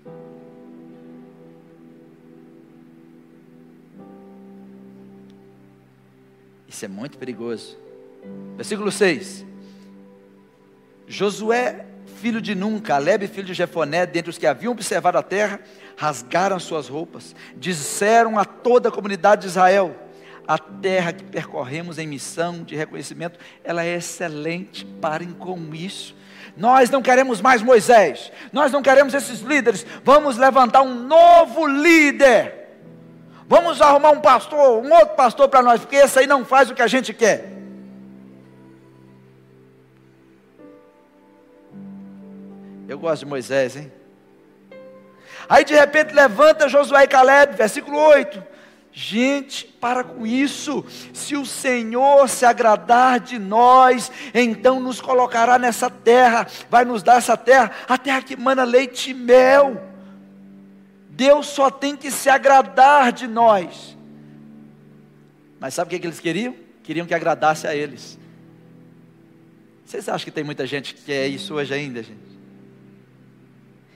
[6.67, 7.77] Isso é muito perigoso.
[8.55, 9.45] Versículo 6.
[11.07, 11.85] Josué,
[12.17, 15.59] filho de Num, Caleb, filho de Jefoné, dentre os que haviam observado a terra,
[15.95, 19.95] rasgaram suas roupas, disseram a toda a comunidade de Israel:
[20.47, 26.15] a terra que percorremos em missão de reconhecimento, ela é excelente, parem com isso.
[26.57, 32.64] Nós não queremos mais Moisés, nós não queremos esses líderes, vamos levantar um novo líder.
[33.47, 36.75] Vamos arrumar um pastor, um outro pastor para nós, porque esse aí não faz o
[36.75, 37.53] que a gente quer.
[42.87, 43.91] Eu gosto de Moisés, hein?
[45.47, 48.55] Aí de repente levanta Josué e Caleb, versículo 8
[48.97, 50.85] Gente, para com isso.
[51.13, 57.17] Se o Senhor se agradar de nós, então nos colocará nessa terra, vai nos dar
[57.17, 59.94] essa terra, a terra que mana leite e mel.
[61.15, 63.95] Deus só tem que se agradar de nós.
[65.59, 66.53] Mas sabe o que, eles queriam?
[66.83, 68.19] Queriam que agradasse a eles.
[69.85, 72.35] Vocês acham que tem muita gente que quer isso hoje ainda, gente?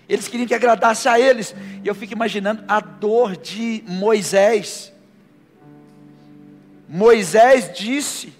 [0.07, 1.53] Eles queriam que agradasse a eles.
[1.83, 4.93] E eu fico imaginando a dor de Moisés.
[6.87, 8.33] Moisés disse,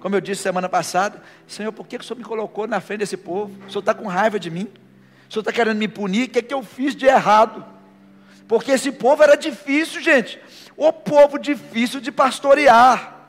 [0.00, 2.98] como eu disse semana passada, Senhor, por que, que o Senhor me colocou na frente
[3.00, 3.56] desse povo?
[3.66, 4.68] O Senhor está com raiva de mim?
[5.28, 6.28] O Senhor está querendo me punir?
[6.28, 7.64] O que, é que eu fiz de errado?
[8.46, 10.38] Porque esse povo era difícil, gente.
[10.76, 13.28] O povo difícil de pastorear.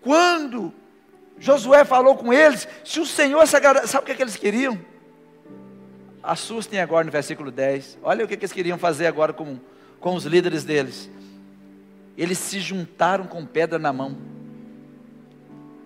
[0.00, 0.72] Quando
[1.38, 4.78] Josué falou com eles, se o Senhor sabe o que, é que eles queriam?
[6.22, 7.98] Assustem agora no versículo 10.
[8.02, 9.58] Olha o que, eles queriam fazer agora com,
[10.00, 11.10] com os líderes deles.
[12.16, 14.16] Eles se juntaram com pedra na mão.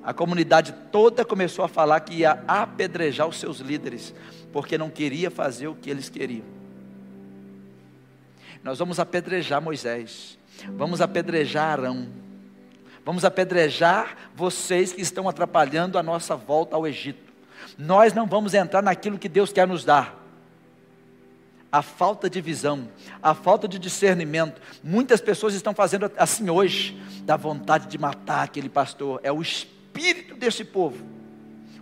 [0.03, 4.15] A comunidade toda começou a falar que ia apedrejar os seus líderes,
[4.57, 6.47] porque não queria fazer o que eles queriam.
[8.65, 10.39] Nós vamos apedrejar Moisés,
[10.71, 12.09] vamos apedrejar Arão,
[13.05, 17.31] vamos apedrejar vocês que estão atrapalhando a nossa volta ao Egito.
[17.77, 20.19] Nós não vamos entrar naquilo que Deus quer nos dar
[21.71, 22.89] a falta de visão,
[23.23, 24.59] a falta de discernimento.
[24.83, 29.21] Muitas pessoas estão fazendo assim hoje, da vontade de matar aquele pastor.
[29.23, 31.16] É o espírito desse povo.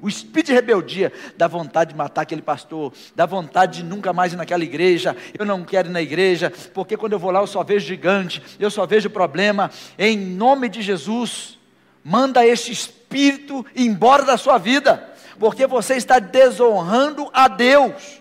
[0.05, 4.35] O espírito de rebeldia da vontade de matar aquele pastor, da vontade de nunca mais
[4.35, 5.17] ir naquela igreja.
[5.39, 8.43] Eu não quero ir na igreja, porque quando eu vou lá eu só vejo gigante,
[8.61, 9.71] eu só vejo problema.
[9.99, 11.59] Em nome de Jesus,
[12.05, 18.21] manda esse espírito embora da sua vida, porque você está desonrando a Deus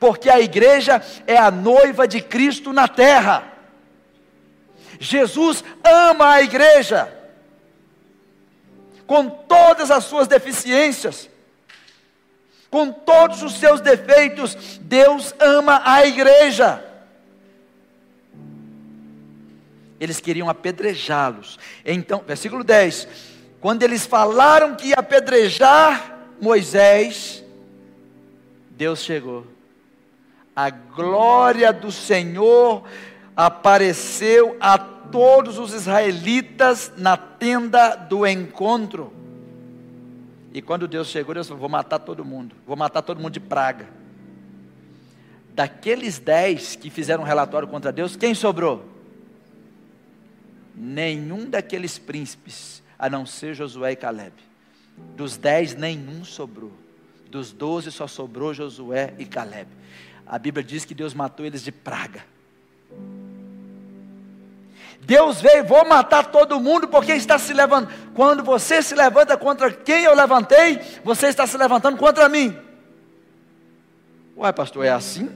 [0.00, 3.52] porque a igreja é a noiva de Cristo na terra.
[4.98, 7.17] Jesus ama a igreja,
[9.08, 11.28] com todas as suas deficiências,
[12.70, 16.84] com todos os seus defeitos, Deus ama a igreja.
[19.98, 21.58] Eles queriam apedrejá-los.
[21.84, 23.08] Então, versículo 10:
[23.60, 27.42] quando eles falaram que ia apedrejar Moisés,
[28.70, 29.44] Deus chegou
[30.58, 32.82] a glória do Senhor
[33.36, 34.76] apareceu a
[35.10, 39.12] todos os israelitas na tenda do encontro.
[40.52, 43.40] E quando Deus chegou, Deus falou: Vou matar todo mundo, vou matar todo mundo de
[43.40, 43.88] praga.
[45.54, 48.84] daqueles dez que fizeram um relatório contra Deus, quem sobrou?
[50.74, 54.32] Nenhum daqueles príncipes, a não ser Josué e Caleb.
[55.16, 56.72] Dos dez, nenhum sobrou.
[57.28, 59.68] Dos doze, só sobrou Josué e Caleb.
[60.24, 62.24] A Bíblia diz que Deus matou eles de praga.
[65.08, 67.94] Deus veio, vou matar todo mundo porque está se levantando.
[68.12, 72.54] Quando você se levanta contra quem eu levantei, você está se levantando contra mim.
[74.36, 75.30] Uai, pastor, é assim?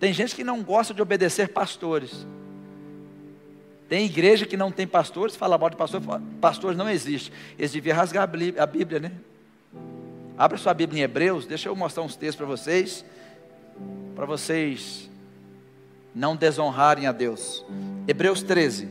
[0.00, 2.26] Tem gente que não gosta de obedecer pastores.
[3.88, 6.02] Tem igreja que não tem pastores, fala mal de pastor,
[6.40, 7.32] pastores não existe.
[7.56, 8.28] Eles deviam rasgar
[8.58, 9.12] a Bíblia, né?
[10.36, 13.04] Abra sua Bíblia em Hebreus, deixa eu mostrar uns textos para vocês,
[14.16, 15.08] para vocês
[16.12, 17.64] não desonrarem a Deus.
[18.06, 18.88] Hebreus 13.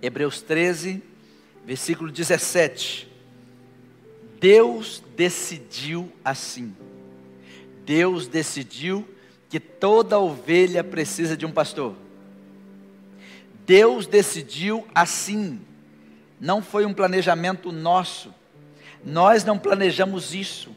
[0.00, 1.00] Hebreus 13,
[1.64, 3.08] versículo 17.
[4.40, 6.74] Deus decidiu assim.
[7.86, 9.08] Deus decidiu
[9.48, 11.94] que toda ovelha precisa de um pastor.
[13.64, 15.60] Deus decidiu assim.
[16.40, 18.34] Não foi um planejamento nosso.
[19.04, 20.74] Nós não planejamos isso.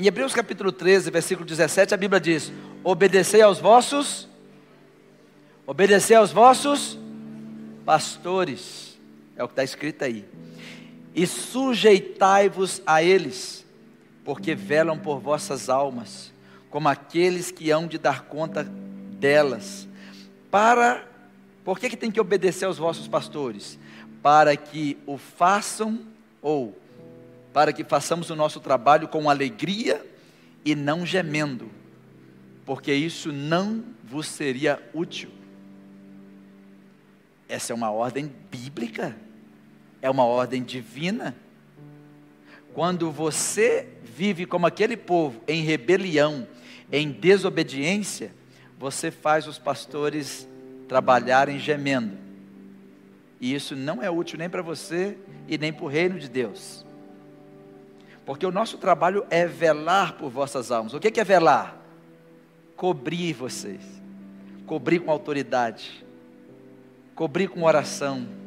[0.00, 2.52] Em Hebreus capítulo 13, versículo 17, a Bíblia diz:
[2.84, 4.28] Obedecei aos vossos,
[5.66, 6.96] obedecei aos vossos
[7.84, 8.96] pastores
[9.36, 10.24] é o que está escrito aí.
[11.12, 13.66] E sujeitai-vos a eles,
[14.24, 16.32] porque velam por vossas almas,
[16.70, 18.62] como aqueles que hão de dar conta
[19.18, 19.88] delas.
[20.48, 21.08] Para,
[21.64, 23.76] por que, que tem que obedecer aos vossos pastores?
[24.22, 25.98] Para que o façam,
[26.40, 26.78] ou
[27.52, 30.04] para que façamos o nosso trabalho com alegria
[30.64, 31.70] e não gemendo,
[32.64, 35.30] porque isso não vos seria útil.
[37.48, 39.16] Essa é uma ordem bíblica
[40.00, 41.34] é uma ordem divina.
[42.74, 46.46] Quando você vive como aquele povo em rebelião,
[46.90, 48.32] em desobediência,
[48.78, 50.48] você faz os pastores
[50.86, 52.16] trabalharem gemendo.
[53.40, 55.16] E isso não é útil nem para você
[55.48, 56.84] e nem para o reino de Deus.
[58.28, 60.94] Porque o nosso trabalho é velar por vossas almas.
[60.94, 61.76] O que é velar?
[62.76, 63.82] Cobrir vocês.
[64.66, 66.06] Cobrir com autoridade.
[67.16, 68.38] Cobrir com oração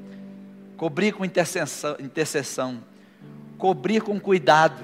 [0.81, 2.83] cobrir com intercessão, intercessão,
[3.55, 4.81] cobrir com cuidado.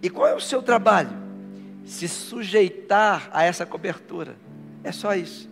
[0.00, 1.10] E qual é o seu trabalho?
[1.84, 4.34] Se sujeitar a essa cobertura.
[4.82, 5.46] É só isso.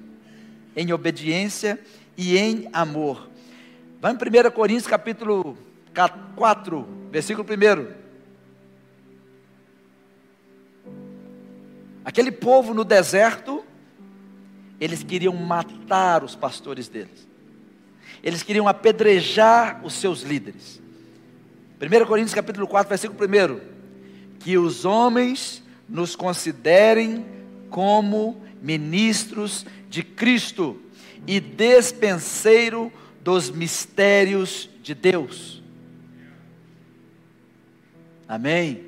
[0.74, 1.78] Em obediência
[2.16, 3.28] e em amor.
[4.00, 5.58] Vamos em 1 Coríntios capítulo
[6.36, 8.00] 4, versículo 1.
[12.04, 13.64] Aquele povo no deserto,
[14.80, 17.28] eles queriam matar os pastores deles.
[18.22, 20.80] Eles queriam apedrejar os seus líderes.
[21.80, 23.60] 1 Coríntios capítulo 4, versículo 1.
[24.38, 27.24] Que os homens nos considerem
[27.68, 30.80] como ministros de Cristo
[31.26, 35.59] e despenseiro dos mistérios de Deus.
[38.30, 38.84] Amém?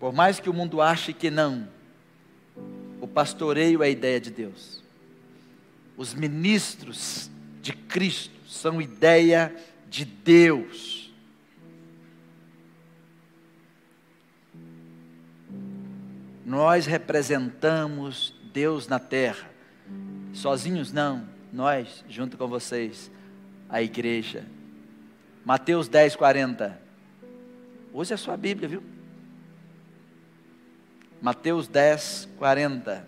[0.00, 1.68] Por mais que o mundo ache que não,
[3.02, 4.82] o pastoreio é a ideia de Deus.
[5.94, 7.30] Os ministros
[7.60, 9.54] de Cristo, são ideia
[9.90, 11.12] de Deus.
[16.46, 19.50] Nós representamos Deus na terra.
[20.32, 23.10] Sozinhos não, nós, junto com vocês,
[23.68, 24.46] a igreja.
[25.44, 26.81] Mateus 10, 40.
[27.92, 28.82] Use a sua Bíblia, viu?
[31.20, 33.06] Mateus 10, 40.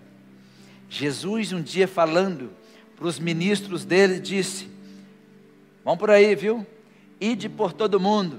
[0.90, 2.52] Jesus um dia falando
[2.96, 4.68] para os ministros dele, disse:
[5.84, 6.66] Vão por aí, viu?
[7.20, 8.38] Ide por todo mundo,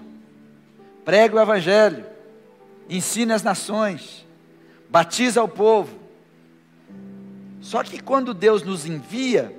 [1.03, 2.05] pregue o Evangelho,
[2.89, 4.25] ensine as nações,
[4.89, 5.99] batiza o povo.
[7.59, 9.51] Só que quando Deus nos envia,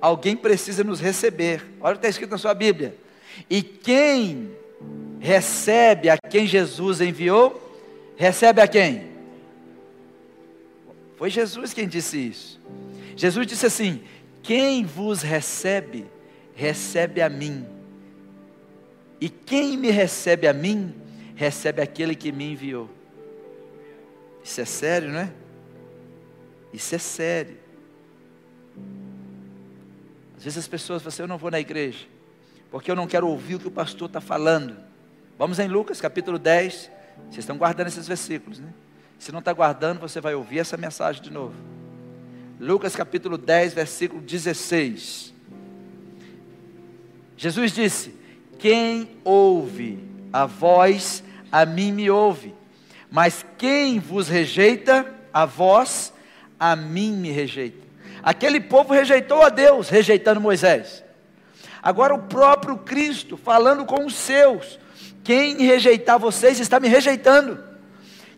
[0.00, 1.64] alguém precisa nos receber.
[1.80, 2.94] Olha o que está escrito na sua Bíblia.
[3.48, 4.50] E quem
[5.24, 7.58] recebe a quem Jesus enviou,
[8.14, 9.08] recebe a quem?
[11.16, 12.60] Foi Jesus quem disse isso.
[13.16, 14.02] Jesus disse assim:
[14.42, 16.04] quem vos recebe,
[16.54, 17.66] recebe a mim.
[19.18, 20.94] E quem me recebe a mim,
[21.34, 22.90] recebe aquele que me enviou.
[24.42, 25.32] Isso é sério, não é?
[26.70, 27.56] Isso é sério.
[30.36, 32.04] Às vezes as pessoas falam assim, eu não vou na igreja,
[32.70, 34.92] porque eu não quero ouvir o que o pastor está falando.
[35.44, 36.90] Vamos em Lucas capítulo 10.
[37.24, 38.70] Vocês estão guardando esses versículos, né?
[39.18, 41.54] Se não está guardando, você vai ouvir essa mensagem de novo.
[42.58, 45.34] Lucas capítulo 10, versículo 16.
[47.36, 48.16] Jesus disse:
[48.58, 51.22] Quem ouve a voz,
[51.52, 52.54] a mim me ouve.
[53.10, 56.14] Mas quem vos rejeita, a vós,
[56.58, 57.86] a mim me rejeita.
[58.22, 61.04] Aquele povo rejeitou a Deus, rejeitando Moisés.
[61.82, 64.82] Agora o próprio Cristo falando com os seus.
[65.24, 67.58] Quem rejeitar vocês está me rejeitando.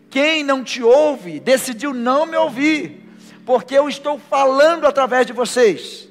[0.09, 3.03] Quem não te ouve decidiu não me ouvir,
[3.45, 6.07] porque eu estou falando através de vocês.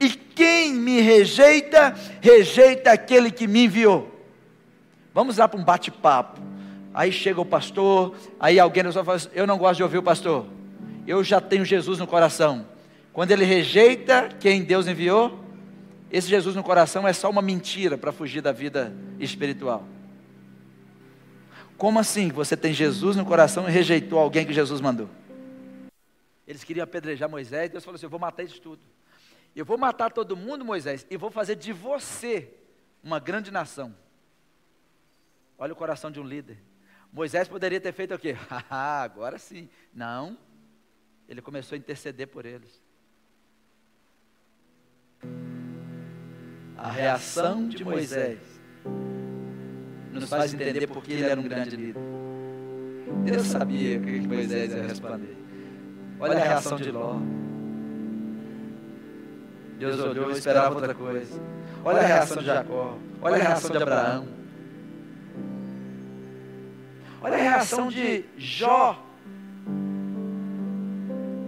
[0.00, 4.12] E quem me rejeita, rejeita aquele que me enviou.
[5.14, 6.40] Vamos lá para um bate-papo.
[6.92, 10.02] Aí chega o pastor, aí alguém nos fala, assim, eu não gosto de ouvir o
[10.02, 10.46] pastor.
[11.06, 12.66] Eu já tenho Jesus no coração.
[13.12, 15.47] Quando ele rejeita quem Deus enviou,
[16.10, 19.86] esse Jesus no coração é só uma mentira para fugir da vida espiritual.
[21.76, 25.08] Como assim você tem Jesus no coração e rejeitou alguém que Jesus mandou?
[26.46, 28.80] Eles queriam apedrejar Moisés, Deus falou assim: Eu vou matar isso tudo.
[29.54, 32.52] Eu vou matar todo mundo, Moisés, e vou fazer de você
[33.02, 33.94] uma grande nação.
[35.58, 36.58] Olha o coração de um líder.
[37.12, 38.36] Moisés poderia ter feito o quê?
[38.70, 39.68] Agora sim.
[39.92, 40.38] Não.
[41.28, 42.80] Ele começou a interceder por eles.
[46.78, 48.38] A reação de Moisés
[50.12, 52.00] nos faz entender porque ele era um grande líder.
[53.24, 55.36] Deus sabia o que Moisés ia responder.
[56.20, 57.16] Olha a reação de Ló.
[59.76, 61.40] Deus olhou e esperava outra coisa.
[61.84, 62.96] Olha a reação de Jacó.
[63.20, 64.28] Olha a reação de Abraão.
[67.20, 69.04] Olha a reação de Jó.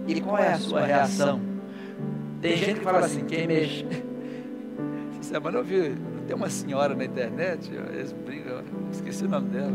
[0.07, 1.41] E qual é a sua reação?
[2.41, 4.10] Tem gente que fala assim, quem mexe.
[5.31, 5.95] Semana eu vi,
[6.27, 8.61] tem uma senhora na internet, eles brigam,
[8.91, 9.71] esqueci o nome dela.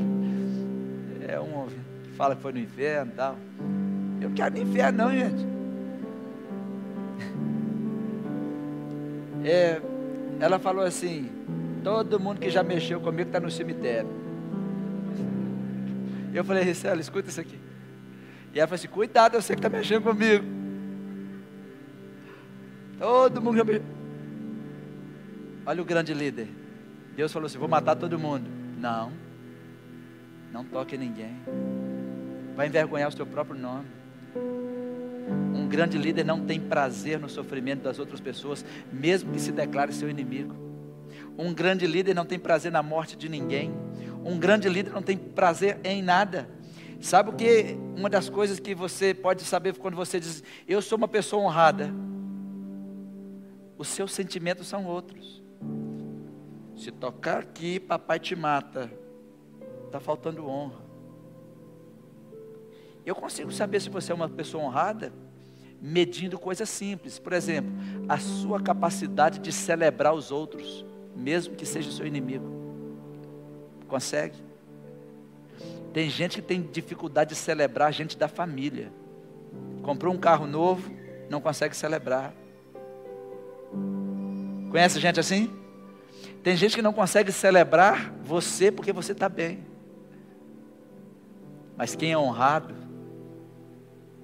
[1.27, 1.67] É um
[2.15, 3.39] fala que foi no inferno e tal.
[4.21, 5.47] Eu não quero no inferno não, gente.
[9.43, 9.81] É,
[10.41, 11.31] ela falou assim,
[11.83, 14.11] todo mundo que já mexeu comigo está no cemitério.
[16.35, 17.59] Eu falei, Ricela, escuta isso aqui.
[18.53, 20.45] E ela falou assim, cuidado, eu sei que está mexendo comigo.
[22.99, 23.96] Todo mundo já mexeu.
[25.67, 26.49] Olha o grande líder.
[27.17, 28.49] Deus falou assim: vou matar todo mundo.
[28.79, 29.12] Não.
[30.53, 31.37] Não toque ninguém.
[32.55, 33.89] Vai envergonhar o seu próprio nome.
[35.55, 39.93] Um grande líder não tem prazer no sofrimento das outras pessoas, mesmo que se declare
[39.93, 40.55] seu inimigo.
[41.37, 43.75] Um grande líder não tem prazer na morte de ninguém.
[44.25, 46.49] Um grande líder não tem prazer em nada.
[47.01, 47.77] Sabe o que?
[47.97, 51.93] Uma das coisas que você pode saber quando você diz, eu sou uma pessoa honrada.
[53.77, 55.46] Os seus sentimentos são outros.
[56.77, 58.91] Se tocar aqui, papai te mata.
[59.87, 60.85] Está faltando honra.
[63.05, 65.13] Eu consigo saber se você é uma pessoa honrada
[65.81, 67.19] medindo coisas simples.
[67.19, 67.73] Por exemplo,
[68.09, 70.85] a sua capacidade de celebrar os outros,
[71.15, 72.45] mesmo que seja seu inimigo.
[73.87, 74.37] Consegue?
[75.93, 78.93] Tem gente que tem dificuldade de celebrar a gente da família.
[79.83, 80.91] Comprou um carro novo,
[81.31, 82.35] não consegue celebrar.
[84.77, 85.51] Conhece gente assim?
[86.43, 89.61] Tem gente que não consegue celebrar você porque você está bem.
[91.79, 92.74] Mas quem é honrado,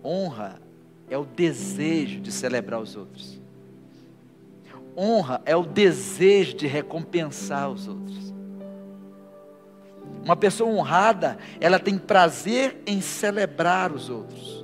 [0.04, 0.60] honra
[1.08, 3.40] é o desejo de celebrar os outros.
[4.94, 8.34] Honra é o desejo de recompensar os outros.
[10.22, 14.62] Uma pessoa honrada, ela tem prazer em celebrar os outros.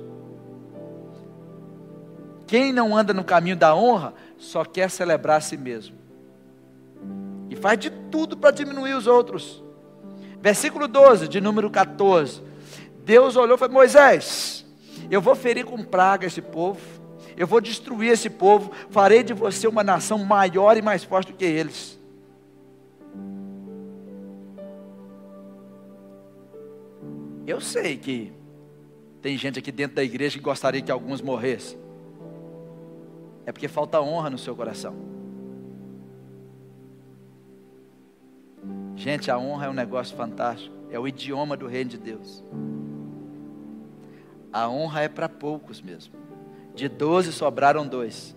[2.45, 5.99] Quem não anda no caminho da honra, só quer celebrar a si mesmo
[7.49, 9.63] e faz de tudo para diminuir os outros.
[10.39, 12.41] Versículo 12, de número 14.
[13.03, 14.65] Deus olhou e falou: Moisés,
[15.09, 16.79] eu vou ferir com praga esse povo,
[17.35, 21.37] eu vou destruir esse povo, farei de você uma nação maior e mais forte do
[21.37, 21.97] que eles.
[27.47, 28.31] Eu sei que
[29.23, 31.88] tem gente aqui dentro da igreja que gostaria que alguns morressem.
[33.49, 34.93] É porque falta honra no seu coração.
[38.95, 40.75] Gente, a honra é um negócio fantástico.
[40.91, 42.43] É o idioma do reino de Deus.
[44.53, 46.13] A honra é para poucos mesmo.
[46.75, 48.35] De doze sobraram dois.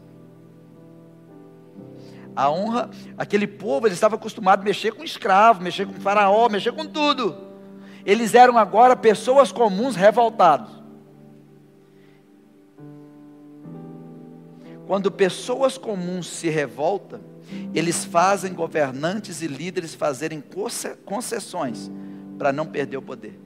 [2.34, 2.88] A honra,
[3.18, 7.36] aquele povo, eles estavam acostumados a mexer com escravo, mexer com faraó, mexer com tudo.
[8.06, 10.81] Eles eram agora pessoas comuns revoltados.
[14.86, 17.20] Quando pessoas comuns se revoltam,
[17.74, 20.42] eles fazem governantes e líderes fazerem
[21.04, 21.90] concessões
[22.38, 23.38] para não perder o poder.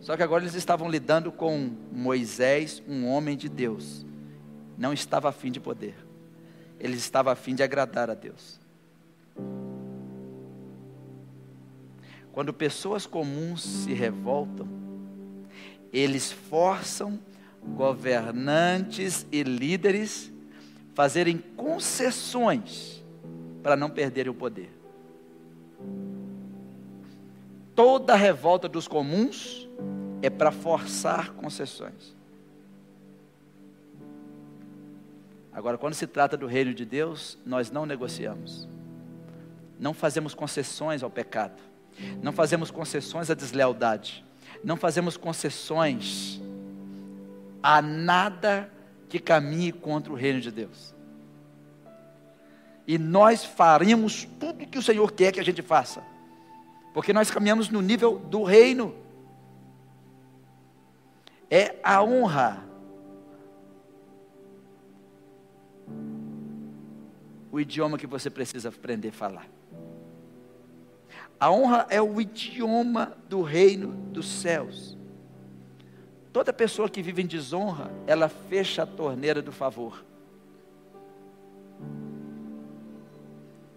[0.00, 4.04] Só que agora eles estavam lidando com Moisés, um homem de Deus.
[4.76, 5.94] Não estava afim de poder.
[6.80, 8.60] ele estava a fim de agradar a Deus.
[12.32, 14.68] Quando pessoas comuns se revoltam,
[15.92, 17.18] eles forçam
[17.74, 20.32] governantes e líderes
[20.98, 23.04] fazerem concessões
[23.62, 24.68] para não perderem o poder.
[27.72, 29.68] Toda revolta dos comuns
[30.20, 32.16] é para forçar concessões.
[35.52, 38.68] Agora, quando se trata do reino de Deus, nós não negociamos,
[39.78, 41.62] não fazemos concessões ao pecado,
[42.20, 44.24] não fazemos concessões à deslealdade,
[44.64, 46.42] não fazemos concessões
[47.62, 48.68] a nada
[49.08, 50.94] que caminhe contra o reino de Deus.
[52.86, 56.02] E nós faremos tudo que o Senhor quer que a gente faça,
[56.92, 58.94] porque nós caminhamos no nível do reino.
[61.50, 62.68] É a honra
[67.50, 69.48] o idioma que você precisa aprender a falar.
[71.40, 74.97] A honra é o idioma do reino dos céus.
[76.32, 80.04] Toda pessoa que vive em desonra, ela fecha a torneira do favor.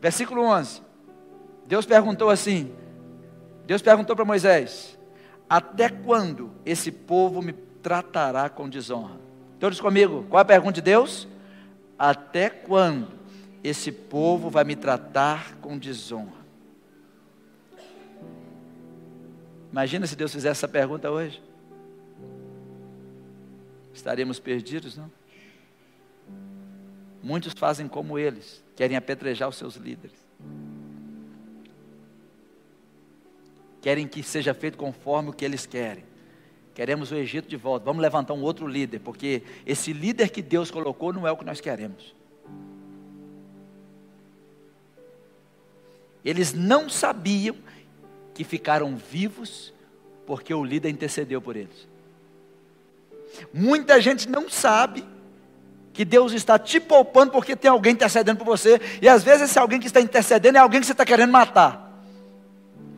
[0.02, 0.82] Versículo 11.
[1.66, 2.74] Deus perguntou assim:
[3.66, 4.98] Deus perguntou para Moisés:
[5.50, 9.16] Até quando esse povo me tratará com desonra?
[9.60, 11.28] Todos comigo, qual a pergunta de Deus?
[11.98, 13.08] Até quando
[13.64, 16.42] esse povo vai me tratar com desonra.
[19.72, 21.42] Imagina se Deus fizesse essa pergunta hoje.
[23.94, 25.12] Estaríamos perdidos, não?
[27.24, 30.18] Muitos fazem como eles, querem apedrejar os seus líderes.
[33.82, 36.04] Querem que seja feito conforme o que eles querem.
[36.74, 37.86] Queremos o Egito de volta.
[37.86, 41.46] Vamos levantar um outro líder, porque esse líder que Deus colocou não é o que
[41.46, 42.16] nós queremos.
[46.24, 47.56] Eles não sabiam
[48.34, 49.74] que ficaram vivos
[50.26, 51.91] porque o líder intercedeu por eles.
[53.54, 55.06] Muita gente não sabe
[55.94, 59.60] que Deus está te poupando porque tem alguém intercedendo por você, e às vezes esse
[59.60, 61.92] alguém que está intercedendo é alguém que você está querendo matar,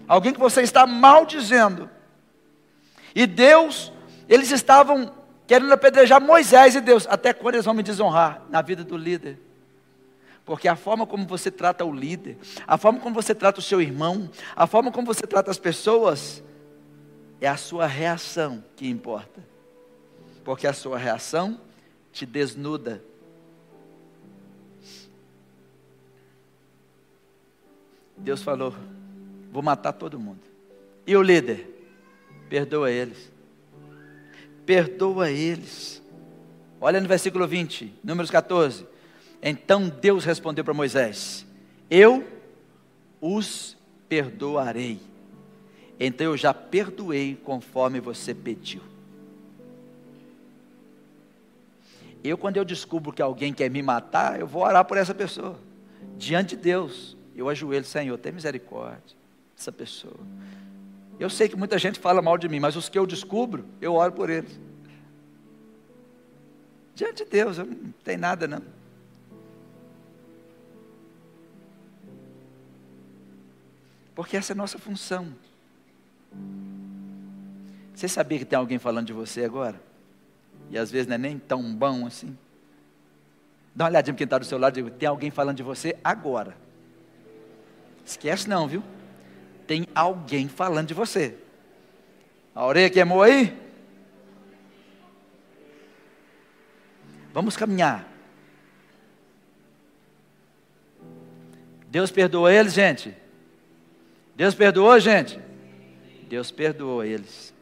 [0.07, 1.89] alguém que você está maldizendo.
[3.15, 3.91] E Deus,
[4.29, 5.11] eles estavam
[5.47, 9.39] querendo apedrejar Moisés e Deus, até quando eles vão me desonrar na vida do líder?
[10.45, 13.81] Porque a forma como você trata o líder, a forma como você trata o seu
[13.81, 16.43] irmão, a forma como você trata as pessoas,
[17.39, 19.52] é a sua reação que importa.
[20.43, 21.59] Porque a sua reação
[22.11, 23.03] te desnuda.
[28.17, 28.73] Deus falou:
[29.51, 30.41] vou matar todo mundo.
[31.05, 31.69] E o líder?
[32.49, 33.31] Perdoa eles.
[34.65, 36.01] Perdoa eles.
[36.79, 38.85] Olha no versículo 20, números 14.
[39.41, 41.45] Então Deus respondeu para Moisés:
[41.89, 42.25] Eu
[43.19, 43.77] os
[44.07, 44.99] perdoarei.
[45.99, 48.92] Então eu já perdoei conforme você pediu.
[52.23, 55.59] Eu, quando eu descubro que alguém quer me matar, eu vou orar por essa pessoa.
[56.17, 59.17] Diante de Deus, eu ajoelho, Senhor, tem misericórdia
[59.55, 60.19] dessa pessoa.
[61.19, 63.95] Eu sei que muita gente fala mal de mim, mas os que eu descubro, eu
[63.95, 64.57] oro por eles.
[66.95, 68.61] Diante de Deus, eu não tenho nada não.
[74.15, 75.33] Porque essa é a nossa função.
[77.93, 79.79] Você sabia que tem alguém falando de você agora?
[80.69, 82.37] E às vezes não é nem tão bom assim.
[83.75, 85.97] Dá uma olhadinha para quem está do seu lado e tem alguém falando de você
[86.03, 86.55] agora.
[88.05, 88.83] Esquece não, viu?
[89.65, 91.37] Tem alguém falando de você.
[92.53, 93.57] A orelha queimou aí?
[97.33, 98.07] Vamos caminhar.
[101.89, 103.15] Deus perdoa eles, gente.
[104.35, 105.39] Deus perdoou, gente?
[106.27, 107.52] Deus perdoou eles.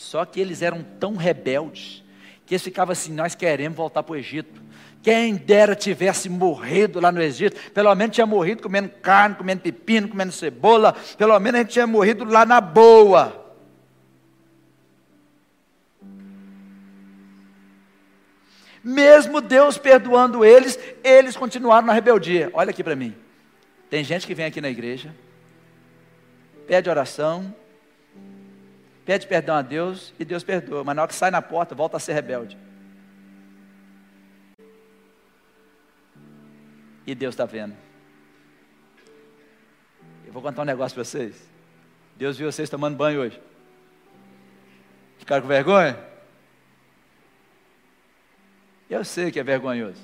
[0.00, 2.02] Só que eles eram tão rebeldes
[2.46, 4.62] que eles ficavam assim: nós queremos voltar para o Egito.
[5.02, 10.08] Quem dera tivesse morrido lá no Egito, pelo menos tinha morrido comendo carne, comendo pepino,
[10.08, 13.54] comendo cebola, pelo menos a gente tinha morrido lá na boa.
[18.82, 22.50] Mesmo Deus perdoando eles, eles continuaram na rebeldia.
[22.54, 23.14] Olha aqui para mim.
[23.90, 25.14] Tem gente que vem aqui na igreja,
[26.66, 27.54] pede oração,
[29.04, 31.96] pede perdão a Deus e Deus perdoa, mas na hora que sai na porta, volta
[31.96, 32.56] a ser rebelde.
[37.06, 37.76] E Deus está vendo.
[40.26, 41.50] Eu vou contar um negócio para vocês.
[42.16, 43.40] Deus viu vocês tomando banho hoje.
[45.18, 45.98] Ficaram com vergonha?
[48.88, 50.02] Eu sei que é vergonhoso.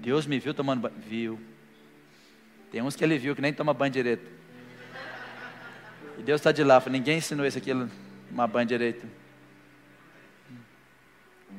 [0.00, 0.94] Deus me viu tomando banho.
[1.06, 1.40] Viu.
[2.70, 4.30] Tem uns que ele viu que nem toma banho direito.
[6.18, 6.82] E Deus está de lá.
[6.90, 7.88] Ninguém ensinou isso aqui a
[8.28, 9.06] tomar banho direito.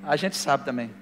[0.04, 0.93] A gente sabe também.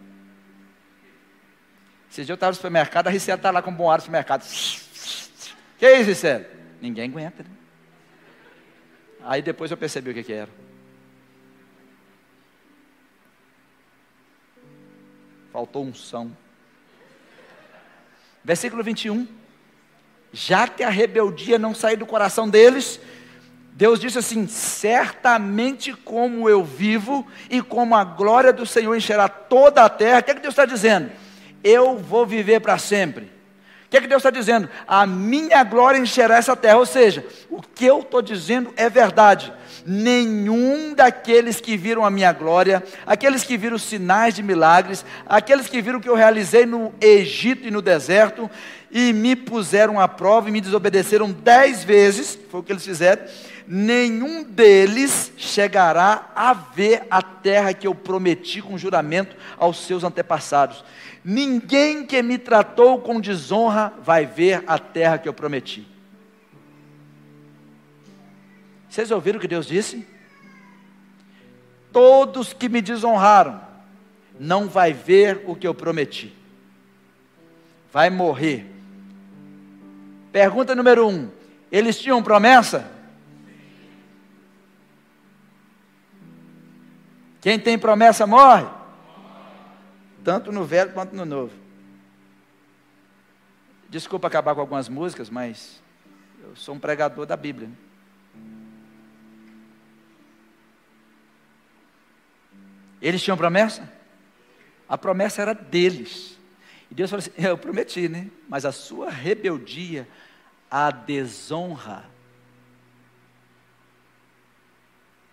[2.12, 4.46] Dia eu estava no supermercado, a Ricela está lá com um bom ar no supermercado.
[5.78, 6.46] Que é isso, Ricela?
[6.82, 7.50] Ninguém aguenta, né?
[9.24, 10.50] Aí depois eu percebi o que, que era.
[15.54, 16.36] Faltou unção.
[18.44, 19.28] Versículo 21.
[20.34, 23.00] Já que a rebeldia não saiu do coração deles,
[23.82, 29.84] Deus disse assim: certamente como eu vivo e como a glória do Senhor encherá toda
[29.84, 30.20] a terra.
[30.20, 31.10] O que, é que Deus está dizendo?
[31.64, 33.24] Eu vou viver para sempre.
[33.26, 34.70] O que, é que Deus está dizendo?
[34.88, 36.78] A minha glória encherá essa terra.
[36.78, 39.52] Ou seja, o que eu estou dizendo é verdade
[39.84, 45.82] nenhum daqueles que viram a minha glória, aqueles que viram sinais de milagres, aqueles que
[45.82, 48.48] viram o que eu realizei no Egito e no deserto,
[48.92, 53.24] e me puseram à prova e me desobedeceram dez vezes, foi o que eles fizeram,
[53.74, 60.84] nenhum deles chegará a ver a terra que eu prometi com juramento aos seus antepassados.
[61.24, 65.88] Ninguém que me tratou com desonra vai ver a terra que eu prometi.
[68.90, 70.06] Vocês ouviram o que Deus disse?
[71.94, 73.62] Todos que me desonraram
[74.38, 76.36] não vai ver o que eu prometi.
[77.90, 78.66] Vai morrer.
[80.30, 81.30] Pergunta número um:
[81.72, 83.00] eles tinham promessa?
[87.42, 88.68] Quem tem promessa morre?
[90.24, 91.54] Tanto no velho quanto no novo.
[93.90, 95.82] Desculpa acabar com algumas músicas, mas
[96.44, 97.68] eu sou um pregador da Bíblia.
[97.68, 97.76] Né?
[103.02, 103.92] Eles tinham promessa?
[104.88, 106.38] A promessa era deles.
[106.92, 108.30] E Deus falou assim: Eu prometi, né?
[108.48, 110.08] Mas a sua rebeldia,
[110.70, 112.06] a desonra,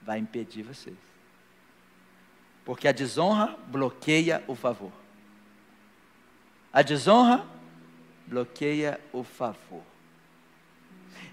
[0.00, 1.07] vai impedir vocês.
[2.68, 4.92] Porque a desonra bloqueia o favor.
[6.70, 7.46] A desonra
[8.26, 9.80] bloqueia o favor.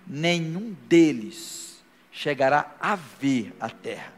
[0.08, 4.14] Nenhum deles chegará a ver a terra.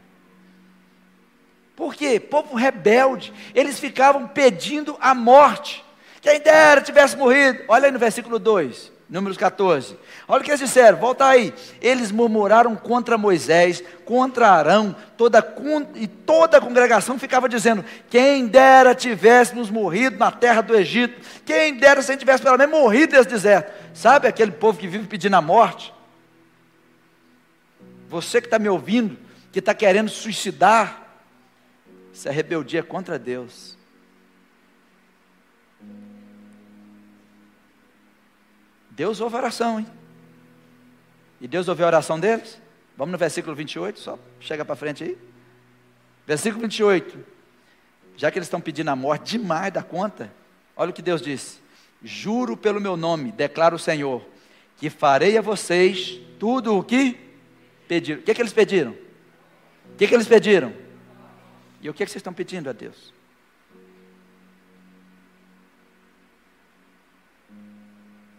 [1.74, 2.20] Por quê?
[2.20, 3.34] Povo rebelde.
[3.52, 5.84] Eles ficavam pedindo a morte.
[6.20, 7.64] Quem dera tivesse morrido.
[7.66, 9.96] Olha aí no versículo 2, números 14.
[10.26, 11.54] Olha o que eles disseram, volta aí.
[11.80, 15.38] Eles murmuraram contra Moisés, contra Arão, toda,
[15.94, 21.20] e toda a congregação ficava dizendo: Quem dera tivéssemos morrido na terra do Egito.
[21.46, 23.72] Quem dera se a gente tivesse pelo menos morrido nesse deserto.
[23.94, 25.94] Sabe aquele povo que vive pedindo a morte?
[28.08, 29.18] Você que está me ouvindo,
[29.52, 31.06] que está querendo suicidar,
[32.12, 33.77] isso é rebeldia contra Deus.
[38.98, 39.86] Deus ouve a oração, hein?
[41.40, 42.60] E Deus ouviu a oração deles?
[42.96, 45.16] Vamos no versículo 28, só chega para frente aí.
[46.26, 47.16] Versículo 28.
[48.16, 50.32] Já que eles estão pedindo a morte demais da conta,
[50.76, 51.60] olha o que Deus disse:
[52.02, 54.20] Juro pelo meu nome, declara o Senhor,
[54.76, 57.16] que farei a vocês tudo o que
[57.86, 58.18] pediram.
[58.18, 58.90] O que, é que eles pediram?
[59.92, 60.74] O que, é que eles pediram?
[61.80, 63.14] E o que, é que vocês estão pedindo a Deus?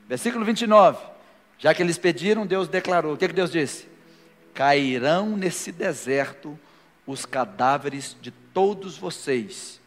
[0.10, 0.98] Versículo 29.
[1.60, 3.14] Já que eles pediram, Deus declarou.
[3.14, 3.88] O que, é que Deus disse?
[4.56, 6.58] Cairão nesse deserto
[7.06, 9.80] os cadáveres de todos vocês,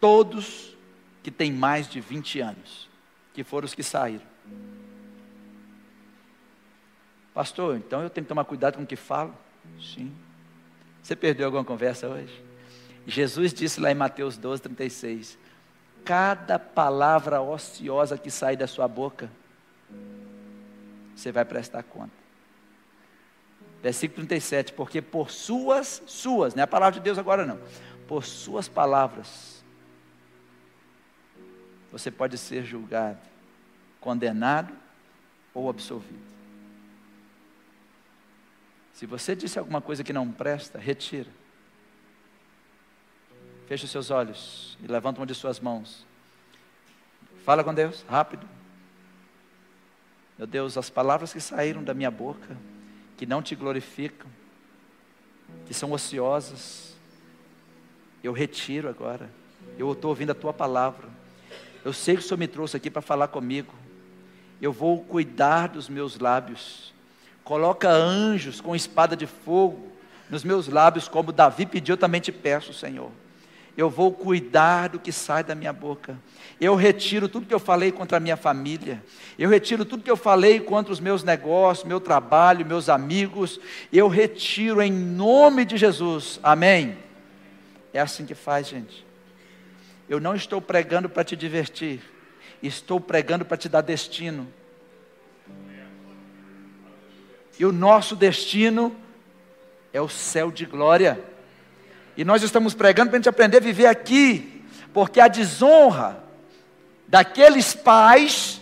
[0.00, 0.74] todos
[1.22, 2.88] que têm mais de 20 anos,
[3.34, 4.26] que foram os que saíram.
[7.34, 9.34] Pastor, então eu tenho que tomar cuidado com o que falo?
[9.80, 10.12] Sim.
[11.02, 12.42] Você perdeu alguma conversa hoje?
[13.06, 15.38] Jesus disse lá em Mateus 12, 36:
[16.04, 19.30] Cada palavra ociosa que sai da sua boca,
[21.18, 22.12] você vai prestar conta.
[23.82, 27.58] Versículo 37, porque por suas, suas, não é a palavra de Deus agora não,
[28.06, 29.64] por suas palavras,
[31.90, 33.18] você pode ser julgado,
[34.00, 34.72] condenado
[35.52, 36.28] ou absolvido.
[38.92, 41.30] Se você disse alguma coisa que não presta, retira.
[43.66, 46.04] Feche os seus olhos e levanta uma de suas mãos.
[47.44, 48.57] Fala com Deus, rápido.
[50.38, 52.56] Meu Deus, as palavras que saíram da minha boca,
[53.16, 54.28] que não te glorificam,
[55.66, 56.96] que são ociosas,
[58.22, 59.28] eu retiro agora.
[59.76, 61.08] Eu estou ouvindo a tua palavra.
[61.84, 63.74] Eu sei que o Senhor me trouxe aqui para falar comigo.
[64.62, 66.94] Eu vou cuidar dos meus lábios.
[67.42, 69.90] Coloca anjos com espada de fogo
[70.30, 73.10] nos meus lábios, como Davi pediu, eu também te peço, Senhor
[73.78, 76.18] eu vou cuidar do que sai da minha boca.
[76.60, 79.00] Eu retiro tudo que eu falei contra a minha família.
[79.38, 83.60] Eu retiro tudo que eu falei contra os meus negócios, meu trabalho, meus amigos.
[83.92, 86.40] Eu retiro em nome de Jesus.
[86.42, 86.98] Amém.
[87.92, 89.06] É assim que faz, gente.
[90.08, 92.00] Eu não estou pregando para te divertir.
[92.60, 94.48] Estou pregando para te dar destino.
[97.56, 98.92] E o nosso destino
[99.92, 101.37] é o céu de glória.
[102.18, 106.20] E nós estamos pregando para a gente aprender a viver aqui, porque a desonra
[107.06, 108.60] daqueles pais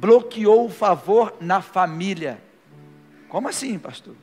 [0.00, 2.42] bloqueou o favor na família.
[3.28, 4.14] Como assim, pastor?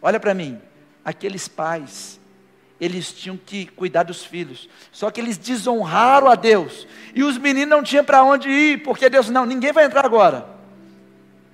[0.00, 0.58] Olha para mim,
[1.04, 2.18] aqueles pais,
[2.80, 7.68] eles tinham que cuidar dos filhos, só que eles desonraram a Deus, e os meninos
[7.68, 10.48] não tinham para onde ir, porque Deus, não, ninguém vai entrar agora.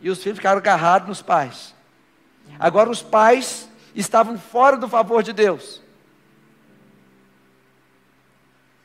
[0.01, 1.75] E os filhos ficaram agarrados nos pais.
[2.57, 5.83] Agora os pais estavam fora do favor de Deus.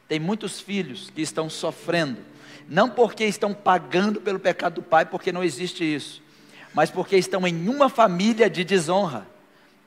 [0.10, 2.18] Tem muitos filhos que estão sofrendo,
[2.68, 6.22] não porque estão pagando pelo pecado do pai, porque não existe isso,
[6.74, 9.28] mas porque estão em uma família de desonra,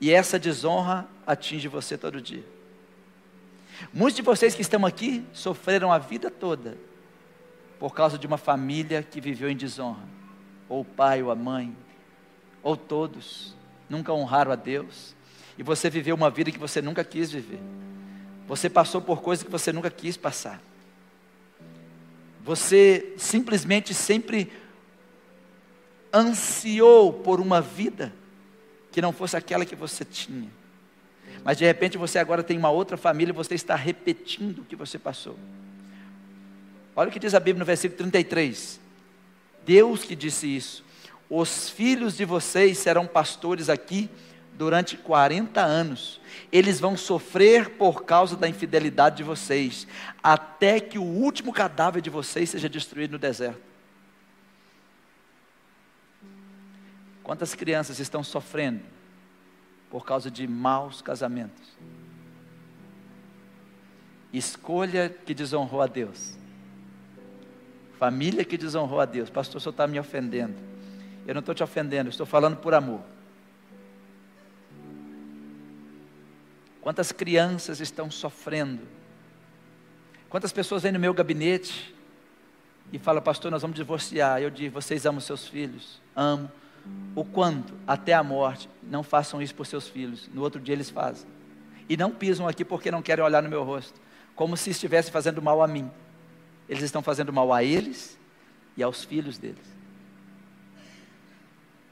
[0.01, 2.45] e essa desonra atinge você todo dia.
[3.93, 6.79] Muitos de vocês que estão aqui sofreram a vida toda
[7.81, 10.05] por causa de uma família que viveu em desonra,
[10.69, 11.77] ou o pai ou a mãe,
[12.63, 13.57] ou todos,
[13.91, 15.17] nunca honraram a Deus,
[15.59, 17.59] e você viveu uma vida que você nunca quis viver.
[18.47, 20.61] Você passou por coisas que você nunca quis passar.
[22.45, 24.53] Você simplesmente sempre
[26.13, 28.13] ansiou por uma vida
[28.91, 30.51] que não fosse aquela que você tinha.
[31.45, 34.77] Mas de repente você agora tem uma outra família e você está repetindo o que
[34.77, 35.37] você passou.
[36.95, 38.79] Olha o que diz a Bíblia no versículo 33.
[39.65, 40.85] Deus que disse isso.
[41.31, 44.11] Os filhos de vocês serão pastores aqui
[44.63, 46.21] durante 40 anos.
[46.53, 49.89] Eles vão sofrer por causa da infidelidade de vocês,
[50.23, 53.61] até que o último cadáver de vocês seja destruído no deserto.
[57.25, 58.83] Quantas crianças estão sofrendo
[59.91, 61.77] por causa de maus casamentos?
[64.33, 66.39] Escolha que desonrou a Deus.
[67.99, 69.29] Família que desonrou a Deus.
[69.29, 70.55] Pastor, o senhor está me ofendendo.
[71.27, 73.01] Eu não estou te ofendendo, estou falando por amor.
[76.83, 78.83] Quantas crianças estão sofrendo?
[80.29, 81.95] Quantas pessoas vêm no meu gabinete
[82.93, 84.43] e falam, pastor, nós vamos divorciar.
[84.43, 86.03] Eu digo, vocês amam seus filhos?
[86.15, 86.51] Amo.
[87.15, 87.73] O quanto?
[87.87, 88.69] Até a morte.
[88.83, 90.29] Não façam isso por seus filhos.
[90.35, 91.29] No outro dia eles fazem.
[91.89, 94.01] E não pisam aqui porque não querem olhar no meu rosto.
[94.35, 95.89] Como se estivesse fazendo mal a mim.
[96.69, 98.19] Eles estão fazendo mal a eles
[98.77, 99.71] e aos filhos deles.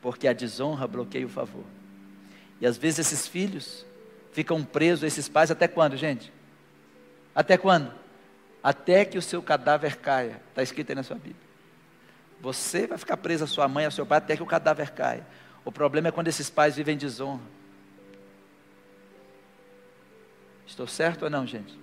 [0.02, 1.64] Porque a desonra bloqueia o favor.
[2.60, 3.86] E às vezes esses filhos
[4.32, 6.32] ficam presos esses pais até quando, gente?
[7.34, 7.92] Até quando?
[8.62, 10.40] Até que o seu cadáver caia.
[10.50, 11.50] Está escrito aí na sua Bíblia.
[12.40, 15.26] Você vai ficar preso a sua mãe, ao seu pai, até que o cadáver caia.
[15.64, 17.42] O problema é quando esses pais vivem desonra.
[20.66, 21.78] Estou certo ou não, gente?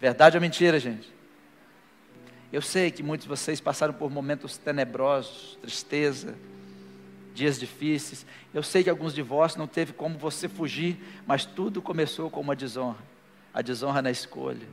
[0.00, 1.12] Verdade ou mentira, gente?
[2.52, 6.36] Eu sei que muitos de vocês passaram por momentos tenebrosos, tristeza,
[7.34, 8.24] dias difíceis.
[8.54, 12.54] Eu sei que alguns divórcios não teve como você fugir, mas tudo começou com uma
[12.54, 13.02] desonra.
[13.52, 14.66] A desonra na escolha,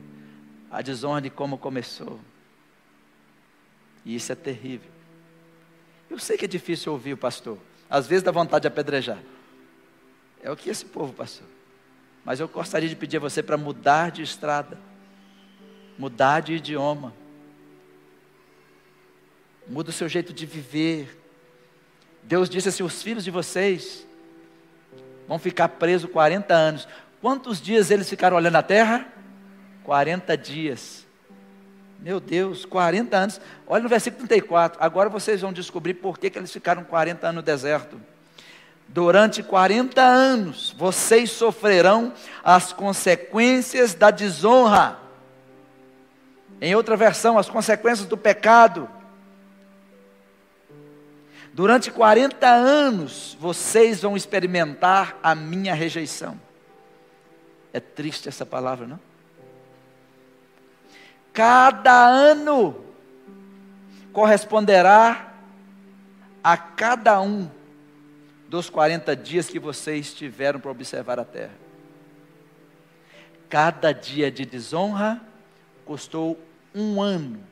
[0.70, 2.18] a desonra de como começou.
[4.04, 4.90] E isso é terrível.
[6.08, 7.58] Eu sei que é difícil ouvir o pastor.
[7.90, 9.18] Às vezes dá vontade de apedrejar.
[10.42, 11.46] É o que esse povo passou.
[12.24, 14.78] Mas eu gostaria de pedir a você para mudar de estrada,
[15.98, 17.12] mudar de idioma,
[19.68, 21.21] muda o seu jeito de viver,
[22.22, 24.06] Deus disse assim: os filhos de vocês
[25.26, 26.88] vão ficar presos 40 anos.
[27.20, 29.06] Quantos dias eles ficaram olhando a terra?
[29.84, 31.06] 40 dias.
[31.98, 33.40] Meu Deus, 40 anos.
[33.66, 34.82] Olha no versículo 34.
[34.82, 38.00] Agora vocês vão descobrir por que, que eles ficaram 40 anos no deserto.
[38.88, 42.12] Durante 40 anos vocês sofrerão
[42.42, 44.98] as consequências da desonra.
[46.60, 48.88] Em outra versão, as consequências do pecado.
[51.52, 56.40] Durante 40 anos vocês vão experimentar a minha rejeição.
[57.72, 59.00] É triste essa palavra, não?
[61.32, 62.84] Cada ano
[64.12, 65.32] corresponderá
[66.42, 67.50] a cada um
[68.48, 71.54] dos 40 dias que vocês tiveram para observar a terra.
[73.48, 75.20] Cada dia de desonra
[75.84, 76.38] custou
[76.74, 77.42] um ano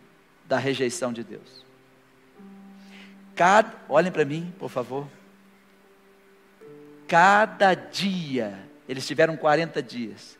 [0.46, 1.69] da rejeição de Deus.
[3.40, 5.08] Cada, olhem para mim, por favor.
[7.08, 10.38] Cada dia, eles tiveram 40 dias.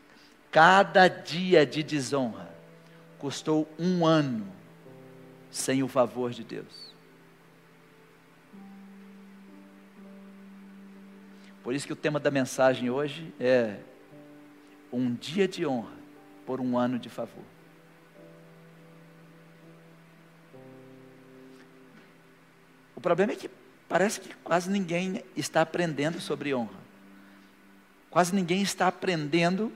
[0.51, 2.47] Cada dia de desonra
[3.17, 4.45] custou um ano
[5.49, 6.93] sem o favor de Deus.
[11.63, 13.77] Por isso que o tema da mensagem hoje é
[14.93, 15.97] um dia de honra
[16.45, 17.45] por um ano de favor.
[23.01, 23.49] O problema é que
[23.89, 26.79] parece que quase ninguém está aprendendo sobre honra.
[28.11, 29.73] Quase ninguém está aprendendo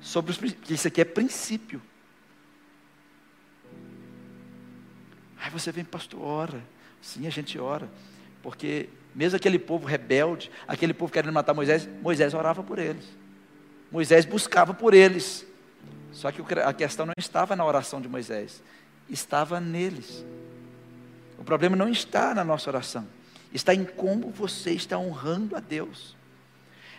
[0.00, 0.70] sobre os princípios.
[0.72, 1.80] Isso aqui é princípio.
[5.38, 6.64] Aí você vem, pastor, ora.
[7.00, 7.88] Sim, a gente ora.
[8.42, 13.04] Porque mesmo aquele povo rebelde, aquele povo querendo matar Moisés, Moisés orava por eles.
[13.88, 15.46] Moisés buscava por eles.
[16.10, 18.60] Só que a questão não estava na oração de Moisés,
[19.08, 20.24] estava neles.
[21.38, 23.06] O problema não está na nossa oração,
[23.52, 26.16] está em como você está honrando a Deus.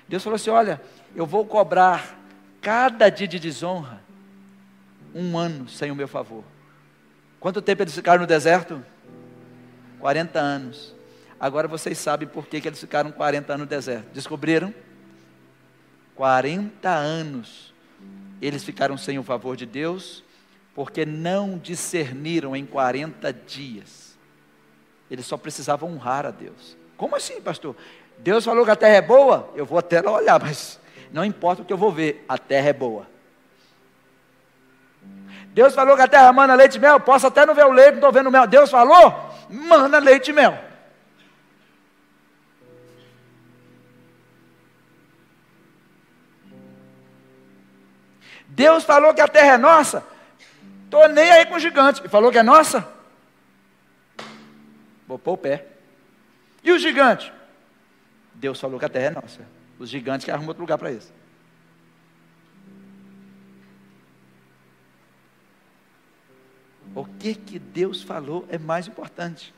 [0.08, 0.82] Deus falou assim: Olha,
[1.16, 2.18] eu vou cobrar
[2.62, 4.02] cada dia de desonra
[5.14, 6.44] um ano sem o meu favor.
[7.40, 8.84] Quanto tempo eles ficaram no deserto?
[10.00, 10.96] 40 anos.
[11.40, 14.08] Agora vocês sabem por que, que eles ficaram 40 anos no deserto.
[14.14, 14.74] Descobriram?
[16.16, 17.74] 40 anos
[18.42, 20.24] eles ficaram sem o favor de Deus,
[20.74, 24.09] porque não discerniram em 40 dias.
[25.10, 26.78] Eles só precisavam honrar a Deus.
[26.98, 27.76] Como assim, pastor?
[28.18, 30.80] Deus falou que a terra é boa, eu vou até lá olhar, mas
[31.12, 33.08] não importa o que eu vou ver, a terra é boa.
[35.54, 37.92] Deus falou que a terra manda leite e mel, posso até não ver o leite,
[37.92, 38.46] não estou vendo o mel.
[38.46, 40.58] Deus falou, manda leite e mel.
[48.48, 50.04] Deus falou que a terra é nossa,
[50.84, 52.02] estou nem aí com o gigante.
[52.04, 52.99] E falou que é nossa?
[55.18, 55.66] Pôr o pé.
[56.64, 57.34] E o gigante?
[58.34, 59.42] Deus falou que a terra é nossa.
[59.80, 61.12] Os gigantes que arrumam outro lugar para isso.
[66.96, 69.54] O que que Deus falou é mais importante,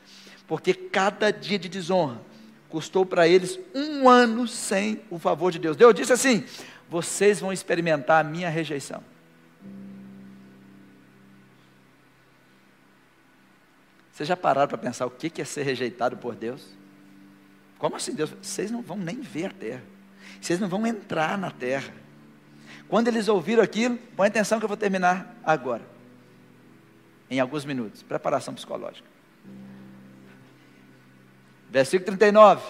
[0.46, 2.20] porque cada dia de desonra
[2.68, 5.76] custou para eles um ano sem o favor de Deus.
[5.76, 6.44] Deus disse assim:
[6.88, 9.02] vocês vão experimentar a minha rejeição.
[14.12, 16.62] Vocês já pararam para pensar o que é ser rejeitado por Deus?
[17.78, 18.30] Como assim, Deus?
[18.42, 19.82] Vocês não vão nem ver a terra.
[20.40, 21.92] Vocês não vão entrar na terra.
[22.88, 25.82] Quando eles ouviram aquilo, põe atenção que eu vou terminar agora.
[27.30, 28.02] Em alguns minutos.
[28.02, 29.08] Preparação psicológica.
[31.70, 32.62] Versículo 39.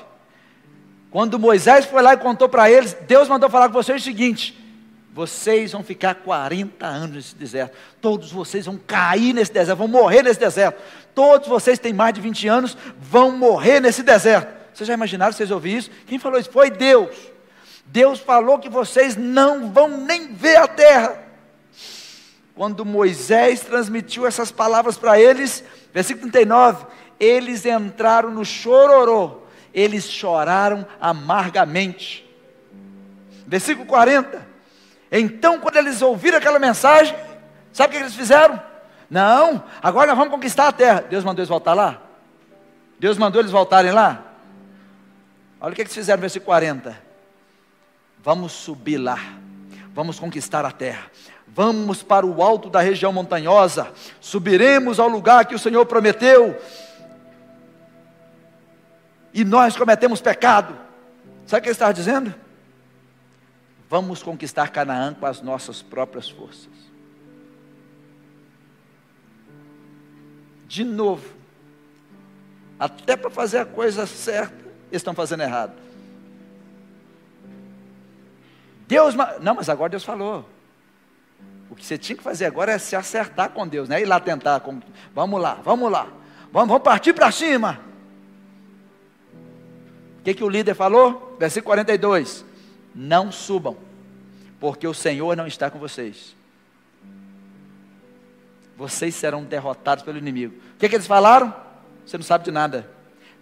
[1.10, 4.56] Quando Moisés foi lá e contou para eles, Deus mandou falar com vocês o seguinte:
[5.12, 7.76] vocês vão ficar 40 anos nesse deserto.
[8.00, 10.80] Todos vocês vão cair nesse deserto, vão morrer nesse deserto.
[11.14, 14.62] Todos vocês têm mais de 20 anos, vão morrer nesse deserto.
[14.72, 15.90] Vocês já imaginaram, vocês ouviram isso?
[16.06, 16.50] Quem falou isso?
[16.50, 17.14] Foi Deus.
[17.84, 21.22] Deus falou que vocês não vão nem ver a terra.
[22.54, 26.86] Quando Moisés transmitiu essas palavras para eles, versículo 39,
[27.20, 29.42] eles entraram no chororô,
[29.74, 32.28] eles choraram amargamente.
[33.46, 34.51] Versículo 40,
[35.20, 37.14] então quando eles ouviram aquela mensagem,
[37.72, 38.60] sabe o que eles fizeram?
[39.10, 41.04] Não, agora nós vamos conquistar a terra.
[41.08, 42.00] Deus mandou eles voltar lá?
[42.98, 44.22] Deus mandou eles voltarem lá?
[45.60, 47.12] Olha o que eles fizeram no versículo 40
[48.24, 49.18] Vamos subir lá,
[49.92, 51.10] vamos conquistar a terra,
[51.48, 56.56] vamos para o alto da região montanhosa, subiremos ao lugar que o Senhor prometeu,
[59.34, 60.78] e nós cometemos pecado.
[61.46, 62.32] Sabe o que ele estava dizendo?
[63.92, 66.72] Vamos conquistar Canaã com as nossas próprias forças.
[70.66, 71.28] De novo,
[72.80, 74.54] até para fazer a coisa certa,
[74.90, 75.74] eles estão fazendo errado.
[78.88, 80.48] Deus, não, mas agora Deus falou.
[81.68, 84.06] O que você tinha que fazer agora é se acertar com Deus, não é ir
[84.06, 84.60] lá tentar.
[84.60, 84.80] Com,
[85.14, 86.08] vamos lá, vamos lá,
[86.50, 87.78] vamos, vamos partir para cima.
[90.18, 91.36] O que, que o líder falou?
[91.38, 92.51] Versículo 42:
[92.94, 93.76] Não subam,
[94.60, 96.34] porque o Senhor não está com vocês.
[98.76, 100.54] Vocês serão derrotados pelo inimigo.
[100.74, 101.54] O que, que eles falaram?
[102.04, 102.90] Você não sabe de nada.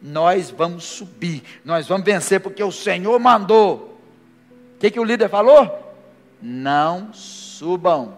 [0.03, 3.91] Nós vamos subir, nós vamos vencer, porque o Senhor mandou
[4.81, 5.95] que, que o líder falou?
[6.41, 8.17] Não subam.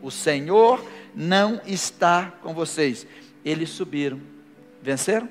[0.00, 0.82] O Senhor
[1.14, 3.06] não está com vocês.
[3.44, 4.18] Eles subiram.
[4.80, 5.28] Venceram?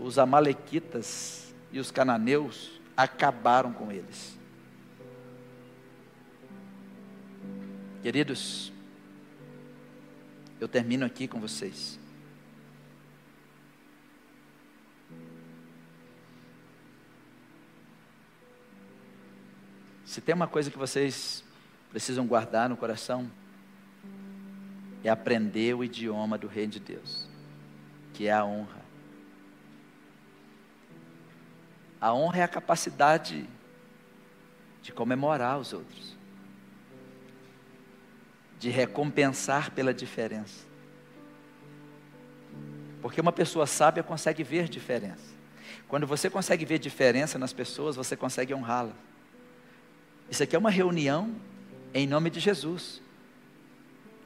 [0.00, 1.39] Os amalequitas
[1.72, 4.38] e os cananeus acabaram com eles.
[8.02, 8.72] Queridos,
[10.58, 11.98] eu termino aqui com vocês.
[20.04, 21.44] Se tem uma coisa que vocês
[21.90, 23.30] precisam guardar no coração,
[25.04, 27.28] é aprender o idioma do Reino de Deus,
[28.12, 28.79] que é a honra.
[32.00, 33.46] A honra é a capacidade
[34.82, 36.16] de comemorar os outros,
[38.58, 40.64] de recompensar pela diferença.
[43.02, 45.30] Porque uma pessoa sábia consegue ver diferença.
[45.88, 48.94] Quando você consegue ver diferença nas pessoas, você consegue honrá-las.
[50.30, 51.34] Isso aqui é uma reunião
[51.92, 53.02] em nome de Jesus.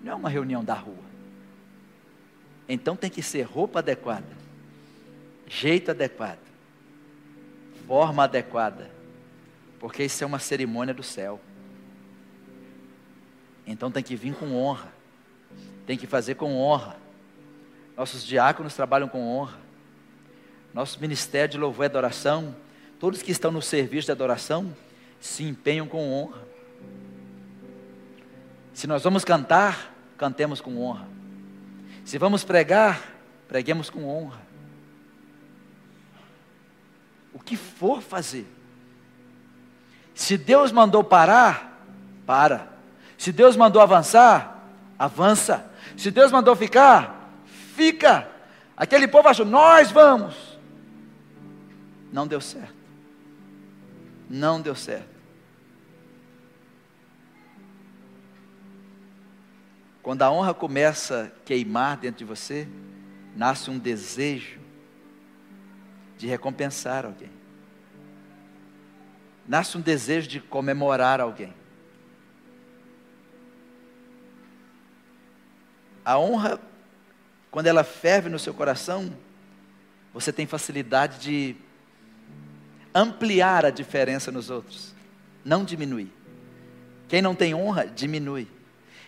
[0.01, 1.15] Não é uma reunião da rua.
[2.69, 4.37] Então tem que ser roupa adequada,
[5.47, 6.44] jeito adequado,
[7.87, 8.91] forma adequada,
[9.79, 11.41] porque isso é uma cerimônia do céu.
[13.67, 14.93] Então tem que vir com honra,
[15.87, 16.97] tem que fazer com honra.
[17.97, 19.59] Nossos diáconos trabalham com honra.
[20.73, 22.55] Nosso ministério de louvor e adoração,
[22.99, 24.75] todos que estão no serviço de adoração,
[25.21, 26.43] se empenham com honra.
[28.73, 31.07] Se nós vamos cantar, cantemos com honra.
[32.05, 33.15] Se vamos pregar,
[33.47, 34.41] preguemos com honra.
[37.45, 38.47] Que for fazer.
[40.15, 41.85] Se Deus mandou parar,
[42.25, 42.69] para.
[43.19, 44.63] Se Deus mandou avançar,
[44.99, 45.71] avança.
[45.97, 47.33] Se Deus mandou ficar,
[47.75, 48.29] fica.
[48.77, 50.59] Aquele povo achou, nós vamos.
[52.13, 52.75] Não deu certo.
[54.29, 55.15] Não deu certo.
[60.03, 62.69] Quando a honra começa a queimar dentro de você,
[63.35, 64.64] nasce um desejo
[66.25, 67.29] de recompensar alguém.
[69.47, 71.53] Nasce um desejo de comemorar alguém.
[76.03, 76.59] A honra,
[77.51, 79.15] quando ela ferve no seu coração,
[80.15, 81.57] você tem facilidade de
[82.95, 84.95] ampliar a diferença nos outros,
[85.45, 86.11] não diminuir.
[87.07, 88.49] Quem não tem honra, diminui.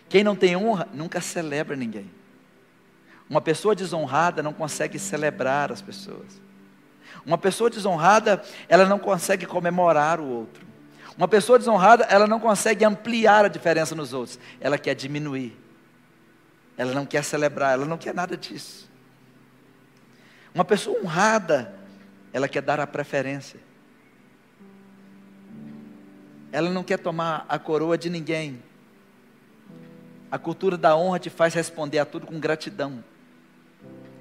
[0.06, 2.10] Quem não tem honra nunca celebra ninguém.
[3.28, 6.45] Uma pessoa desonrada não consegue celebrar as pessoas.
[7.24, 10.66] Uma pessoa desonrada, ela não consegue comemorar o outro.
[11.16, 14.38] Uma pessoa desonrada, ela não consegue ampliar a diferença nos outros.
[14.60, 15.56] Ela quer diminuir.
[16.76, 18.88] Ela não quer celebrar, ela não quer nada disso.
[20.54, 21.74] Uma pessoa honrada,
[22.32, 23.58] ela quer dar a preferência.
[26.52, 28.62] Ela não quer tomar a coroa de ninguém.
[30.30, 33.02] A cultura da honra te faz responder a tudo com gratidão.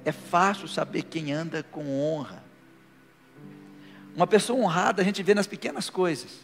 [0.06, 2.45] É fácil saber quem anda com honra.
[4.16, 6.40] Uma pessoa honrada a gente vê nas pequenas coisas.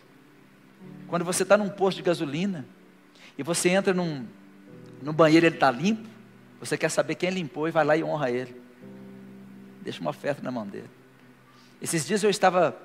[1.08, 2.66] Quando você está num posto de gasolina
[3.38, 4.26] e você entra num,
[5.02, 6.08] no banheiro ele está limpo,
[6.60, 8.62] você quer saber quem limpou e vai lá e honra ele.
[9.82, 10.90] Deixa uma oferta na mão dele.
[11.82, 12.78] Esses dias eu estava,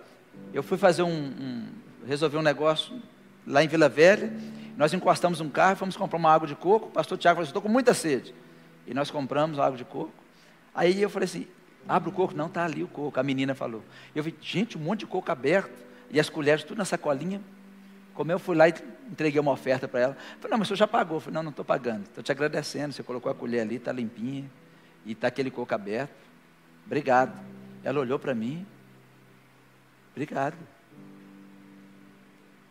[0.53, 1.67] eu fui fazer um, um
[2.07, 3.01] resolver um negócio
[3.47, 4.33] lá em Vila Velha
[4.77, 6.89] nós encostamos um carro, fomos comprar uma água de coco.
[6.89, 8.35] O pastor Tiago falou assim: estou com muita sede.
[8.87, 10.13] E nós compramos água de coco.
[10.75, 11.47] Aí eu falei assim:
[11.89, 12.35] abre o coco.
[12.35, 13.19] Não, está ali o coco.
[13.19, 13.83] A menina falou.
[14.15, 15.85] Eu vi, gente, um monte de coco aberto.
[16.11, 17.41] E as colheres tudo na sacolinha.
[18.15, 18.75] Como eu fui lá e
[19.11, 20.17] entreguei uma oferta para ela.
[20.41, 21.17] Falei, não, mas o senhor já pagou.
[21.17, 22.05] Eu falei, não, não estou pagando.
[22.05, 22.93] Estou te agradecendo.
[22.93, 24.51] Você colocou a colher ali, está limpinha.
[25.05, 26.15] E está aquele coco aberto.
[26.87, 27.39] Obrigado.
[27.83, 28.67] Ela olhou para mim.
[30.13, 30.57] Obrigado.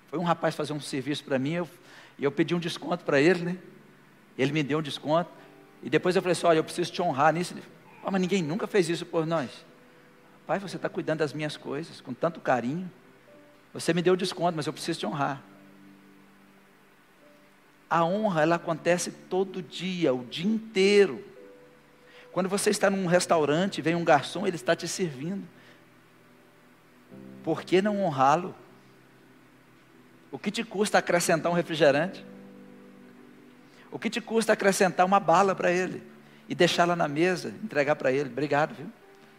[0.09, 1.53] Foi um rapaz fazer um serviço para mim.
[1.53, 1.69] Eu
[2.17, 3.57] e eu pedi um desconto para ele, né?
[4.37, 5.29] Ele me deu um desconto.
[5.83, 7.55] E depois eu falei assim: olha, eu preciso te honrar nisso.
[8.05, 9.49] Falou, mas ninguém nunca fez isso por nós.
[10.45, 12.89] Pai, você está cuidando das minhas coisas com tanto carinho.
[13.73, 15.41] Você me deu desconto, mas eu preciso te honrar.
[17.89, 21.25] A honra, ela acontece todo dia, o dia inteiro.
[22.31, 25.47] Quando você está num restaurante, vem um garçom, ele está te servindo.
[27.43, 28.53] Por que não honrá-lo?
[30.31, 32.23] O que te custa acrescentar um refrigerante?
[33.89, 36.13] O que te custa acrescentar uma bala para ele
[36.47, 38.29] e deixá-la na mesa, entregar para ele?
[38.29, 38.87] Obrigado, viu?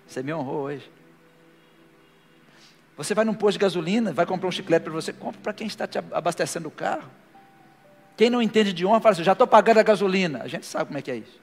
[0.06, 0.90] Você me honrou hoje.
[2.96, 5.66] Você vai num posto de gasolina, vai comprar um chiclete para você, compra para quem
[5.66, 7.10] está te abastecendo o carro.
[8.16, 10.42] Quem não entende de honra fala assim: já estou pagando a gasolina.
[10.42, 11.38] A gente sabe como é que é isso.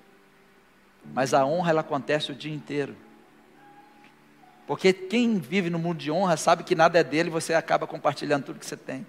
[1.14, 2.96] Mas a honra ela acontece o dia inteiro.
[4.66, 8.46] Porque quem vive no mundo de honra sabe que nada é dele você acaba compartilhando
[8.46, 9.06] tudo que você tem.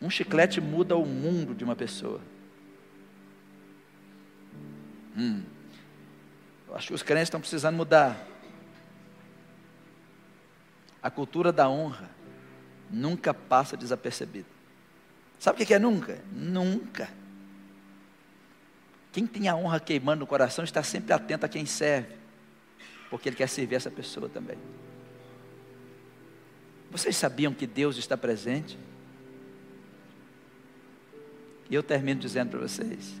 [0.00, 2.20] Um chiclete muda o mundo de uma pessoa.
[5.16, 5.42] Hum.
[6.68, 8.26] Eu acho que os crentes estão precisando mudar.
[11.02, 12.10] A cultura da honra
[12.90, 14.48] nunca passa desapercebida.
[15.38, 16.18] Sabe o que é nunca?
[16.32, 17.08] Nunca.
[19.12, 22.14] Quem tem a honra queimando no coração está sempre atento a quem serve,
[23.08, 24.58] porque ele quer servir essa pessoa também.
[26.90, 28.78] Vocês sabiam que Deus está presente?
[31.68, 33.20] E eu termino dizendo para vocês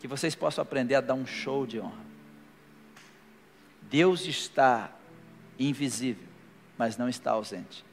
[0.00, 2.10] que vocês possam aprender a dar um show de honra.
[3.90, 4.90] Deus está
[5.58, 6.26] invisível,
[6.78, 7.84] mas não está ausente.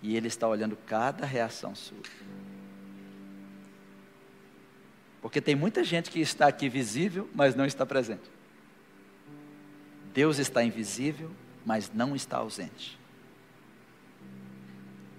[0.00, 1.98] E Ele está olhando cada reação sua.
[5.20, 8.30] Porque tem muita gente que está aqui visível, mas não está presente.
[10.12, 11.30] Deus está invisível,
[11.64, 12.98] mas não está ausente.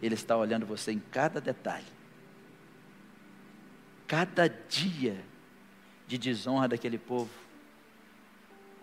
[0.04, 1.88] Ele está olhando você em cada detalhe.
[4.06, 5.24] Cada dia
[6.06, 7.32] de desonra daquele povo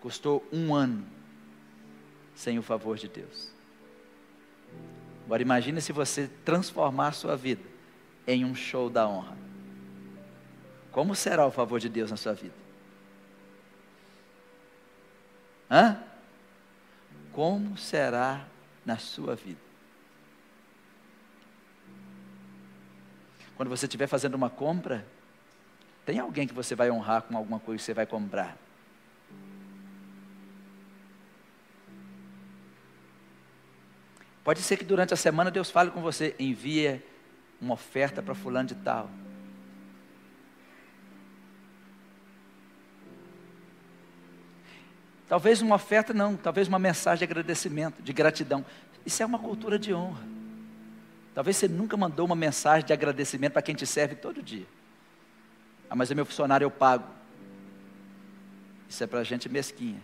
[0.01, 1.05] custou um ano
[2.33, 3.53] sem o favor de Deus.
[5.25, 7.61] Agora imagine se você transformar a sua vida
[8.25, 9.37] em um show da honra.
[10.91, 12.55] Como será o favor de Deus na sua vida?
[15.69, 16.03] Hã?
[17.31, 18.47] Como será
[18.83, 19.70] na sua vida?
[23.61, 25.05] Quando você estiver fazendo uma compra,
[26.03, 28.57] tem alguém que você vai honrar com alguma coisa que você vai comprar.
[34.43, 37.03] Pode ser que durante a semana Deus fale com você, envie
[37.61, 39.11] uma oferta para fulano de tal.
[45.29, 48.65] Talvez uma oferta não, talvez uma mensagem de agradecimento, de gratidão.
[49.05, 50.40] Isso é uma cultura de honra.
[51.33, 54.65] Talvez você nunca mandou uma mensagem de agradecimento para quem te serve todo dia.
[55.89, 57.07] Ah, mas é meu funcionário, eu pago.
[58.89, 60.01] Isso é para gente mesquinha.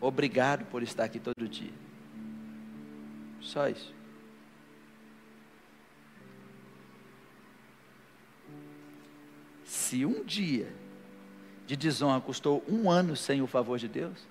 [0.00, 1.72] Obrigado por estar aqui todo dia.
[3.40, 3.94] Só isso.
[9.64, 10.70] Se um dia
[11.66, 14.26] de desonra custou um ano sem o favor de Deus,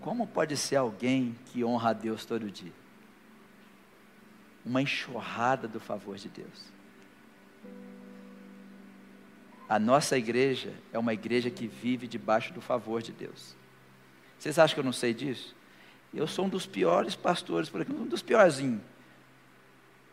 [0.00, 2.79] como pode ser alguém que honra a Deus todo dia?
[4.64, 6.70] Uma enxurrada do favor de Deus.
[9.68, 13.54] A nossa igreja é uma igreja que vive debaixo do favor de Deus.
[14.38, 15.54] Vocês acham que eu não sei disso?
[16.12, 18.80] Eu sou um dos piores pastores por aqui, um dos piorzinhos.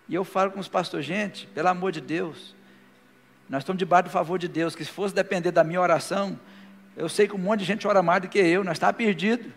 [0.07, 2.55] E eu falo com os pastores, gente, pelo amor de Deus,
[3.49, 6.39] nós estamos debaixo do favor de Deus, que se fosse depender da minha oração,
[6.95, 9.51] eu sei que um monte de gente ora mais do que eu, nós estávamos perdidos.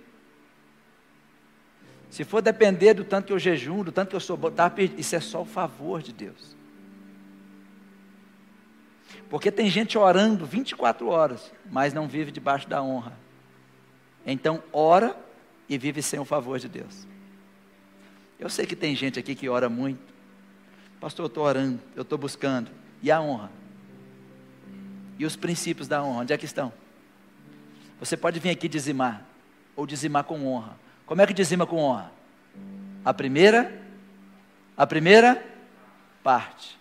[2.10, 4.70] Se for depender do tanto que eu jejum, do tanto que eu sou bom, tá
[4.98, 6.56] isso é só o favor de Deus.
[9.28, 13.16] Porque tem gente orando 24 horas, mas não vive debaixo da honra.
[14.26, 15.16] Então, ora
[15.68, 17.06] e vive sem o favor de Deus.
[18.40, 20.00] Eu sei que tem gente aqui que ora muito.
[20.98, 22.70] Pastor, eu estou orando, eu estou buscando.
[23.00, 23.52] E a honra?
[25.16, 26.72] E os princípios da honra, onde é que estão?
[28.00, 29.24] Você pode vir aqui dizimar,
[29.76, 30.79] ou dizimar com honra.
[31.10, 32.12] Como é que dizima com honra?
[33.04, 33.82] A primeira,
[34.76, 35.44] a primeira
[36.22, 36.78] parte.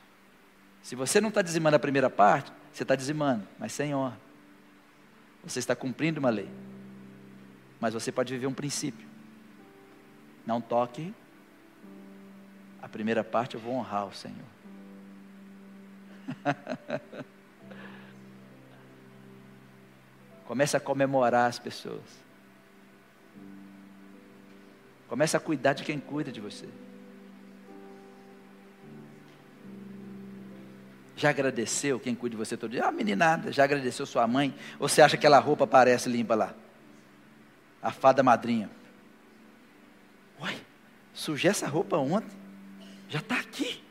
[0.83, 4.19] Se você não está dizimando a primeira parte, você está dizimando, mas sem honra.
[5.43, 6.47] Você está cumprindo uma lei.
[7.79, 9.07] Mas você pode viver um princípio.
[10.45, 11.11] Não toque.
[12.83, 14.45] A primeira parte eu vou honrar o Senhor.
[20.45, 22.28] Comece a comemorar as pessoas.
[25.09, 26.69] Comece a cuidar de quem cuida de você.
[31.15, 32.85] Já agradeceu quem cuida de você todo dia?
[32.85, 34.55] Ah, meninada, já agradeceu sua mãe?
[34.79, 36.53] Ou você acha que aquela roupa parece limpa lá?
[37.81, 38.69] A fada madrinha.
[40.39, 40.55] Uai,
[41.13, 42.37] sujei essa roupa ontem.
[43.09, 43.83] Já está aqui.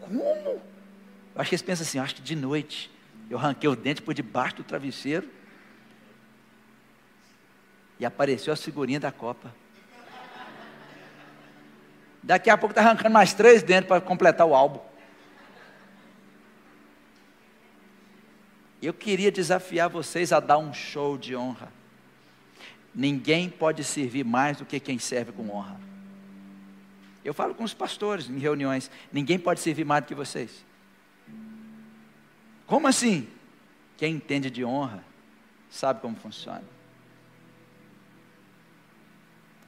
[0.00, 0.22] Como?
[0.22, 0.60] Eu
[1.36, 2.90] acho que eles pensam assim, acho que de noite
[3.28, 5.28] eu arranquei o dente por debaixo do travesseiro.
[8.00, 9.54] E apareceu a figurinha da Copa.
[12.24, 14.80] Daqui a pouco está arrancando mais três dentes para completar o álbum.
[18.80, 21.70] Eu queria desafiar vocês a dar um show de honra.
[22.94, 25.78] Ninguém pode servir mais do que quem serve com honra.
[27.22, 30.64] Eu falo com os pastores em reuniões: ninguém pode servir mais do que vocês.
[32.66, 33.28] Como assim?
[33.98, 35.04] Quem entende de honra
[35.68, 36.64] sabe como funciona.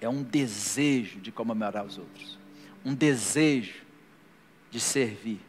[0.00, 2.45] É um desejo de comemorar os outros
[2.86, 3.82] um desejo
[4.70, 5.40] de servir.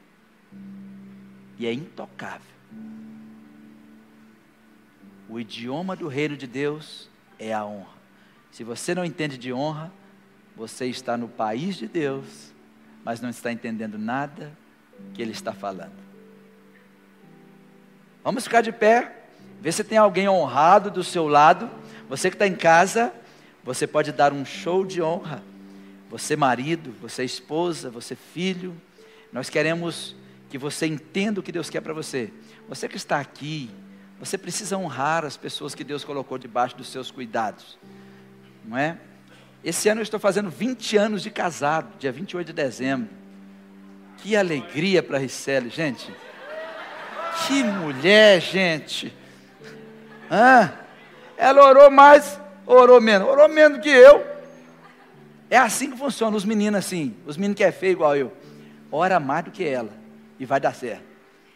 [1.59, 2.41] E é intocável.
[5.29, 7.07] O idioma do reino de Deus
[7.37, 7.95] é a honra.
[8.51, 9.93] Se você não entende de honra,
[10.55, 12.51] você está no país de Deus,
[13.05, 14.51] mas não está entendendo nada
[15.13, 16.07] que Ele está falando.
[18.23, 19.25] Vamos ficar de pé,
[19.61, 21.69] ver se tem alguém honrado do seu lado,
[22.09, 23.13] Você que está em casa,
[23.63, 25.43] você pode dar um show de honra.
[26.09, 28.75] Você, marido, você, esposa, você, filho.
[29.31, 30.15] Nós queremos
[30.49, 32.31] que você entenda o que Deus quer para você.
[32.69, 33.69] Você que está aqui,
[34.19, 37.77] você precisa honrar as pessoas que Deus colocou debaixo dos seus cuidados.
[38.63, 38.97] Não é?
[39.63, 43.09] Esse ano eu estou fazendo 20 anos de casado, dia 28 de dezembro.
[44.17, 46.11] Que alegria para a Ricelli, gente.
[47.45, 49.13] Que mulher, gente.
[51.37, 53.27] Ela orou mais, orou menos.
[53.27, 54.36] Orou menos que eu.
[55.49, 57.15] É assim que funciona, os meninos assim.
[57.25, 58.33] Os meninos que é feio igual eu.
[58.91, 59.91] Ora mais do que ela.
[60.39, 61.03] E vai dar certo.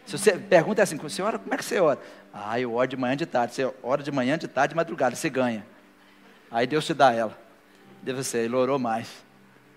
[0.05, 1.99] Se você pergunta assim, você ora, como é que você ora?
[2.33, 3.53] Ah, eu oro de manhã de tarde.
[3.53, 5.65] Você ora de manhã, de tarde, de madrugada, você ganha.
[6.49, 7.37] Aí Deus te dá ela.
[8.01, 9.09] Deve ser, ele orou mais.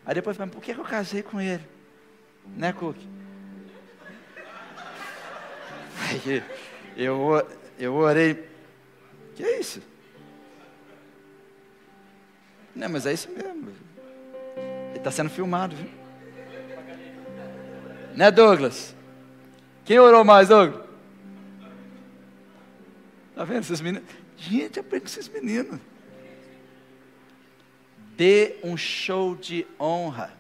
[0.07, 1.63] Aí depois fala, por que, eu casei com ele?
[2.57, 2.97] Né, Cook?
[6.01, 6.43] Aí
[6.97, 7.47] eu,
[7.79, 8.49] eu orei.
[9.35, 9.83] Que é isso?
[12.75, 13.73] Não, mas é isso mesmo.
[15.05, 15.91] Está sendo filmado, viu?
[18.15, 18.97] Né, Douglas?
[19.85, 20.83] Quem orou mais, Douglas?
[23.37, 24.09] Tá vendo esses meninos?
[24.39, 25.79] Gente, aprende com esses meninos.
[28.17, 30.33] Dê um show de honra.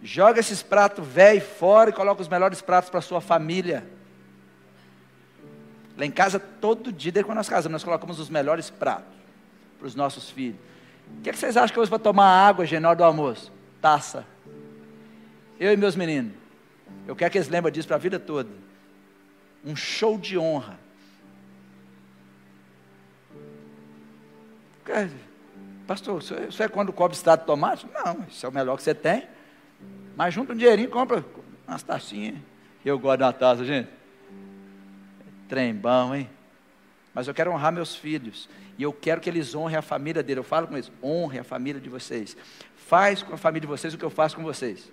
[0.00, 3.84] Joga esses pratos velhos fora e coloca os melhores pratos para sua família.
[5.98, 9.12] Lá em casa, todo dia, desde quando nós casamos, nós colocamos os melhores pratos
[9.80, 10.60] para os nossos filhos.
[11.18, 12.98] O que, é que vocês acham que eu uso para tomar água, gente, na hora
[12.98, 13.52] do almoço?
[13.80, 14.26] Taça.
[15.58, 16.32] Eu e meus meninos.
[17.06, 18.50] Eu quero que eles lembrem disso para a vida toda.
[19.64, 20.78] Um show de honra.
[25.86, 27.86] Pastor, isso é quando cobre estado de tomate?
[27.92, 29.26] Não, isso é o melhor que você tem.
[30.16, 31.24] Mas junta um dinheirinho, compra
[31.66, 32.36] umas tacinhas.
[32.84, 33.88] Eu gosto da taça, gente.
[35.48, 36.28] Trem bom, hein?
[37.14, 38.48] Mas eu quero honrar meus filhos.
[38.78, 40.40] E eu quero que eles honrem a família dele.
[40.40, 42.36] Eu falo com eles: honre a família de vocês.
[42.76, 44.90] Faz com a família de vocês o que eu faço com vocês.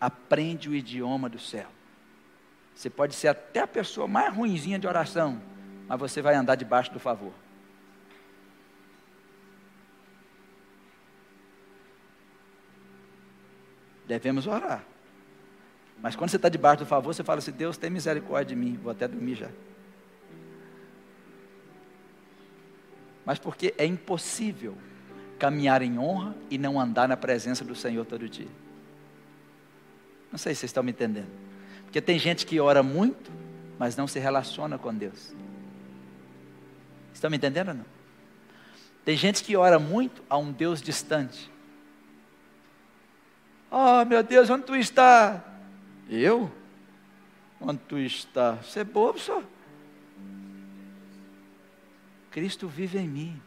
[0.00, 1.68] Aprende o idioma do céu.
[2.74, 5.40] Você pode ser até a pessoa mais ruinzinha de oração,
[5.88, 7.32] mas você vai andar debaixo do favor.
[14.14, 14.84] Devemos orar.
[16.00, 18.78] Mas quando você está debaixo do favor, você fala assim: Deus tem misericórdia de mim,
[18.80, 19.50] vou até dormir já.
[23.26, 24.78] Mas porque é impossível
[25.36, 28.46] caminhar em honra e não andar na presença do Senhor todo dia.
[30.30, 31.30] Não sei se vocês estão me entendendo.
[31.82, 33.32] Porque tem gente que ora muito,
[33.80, 35.34] mas não se relaciona com Deus.
[37.12, 37.86] Estão me entendendo ou não?
[39.04, 41.52] Tem gente que ora muito a um Deus distante.
[43.70, 45.44] Oh, meu Deus, onde tu está?
[46.08, 46.50] Eu?
[47.60, 48.52] Onde tu está?
[48.56, 49.42] Você é bobo, só.
[52.30, 53.42] Cristo vive em mim.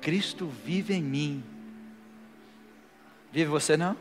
[0.00, 1.44] Cristo vive em mim.
[3.32, 3.96] Vive você não?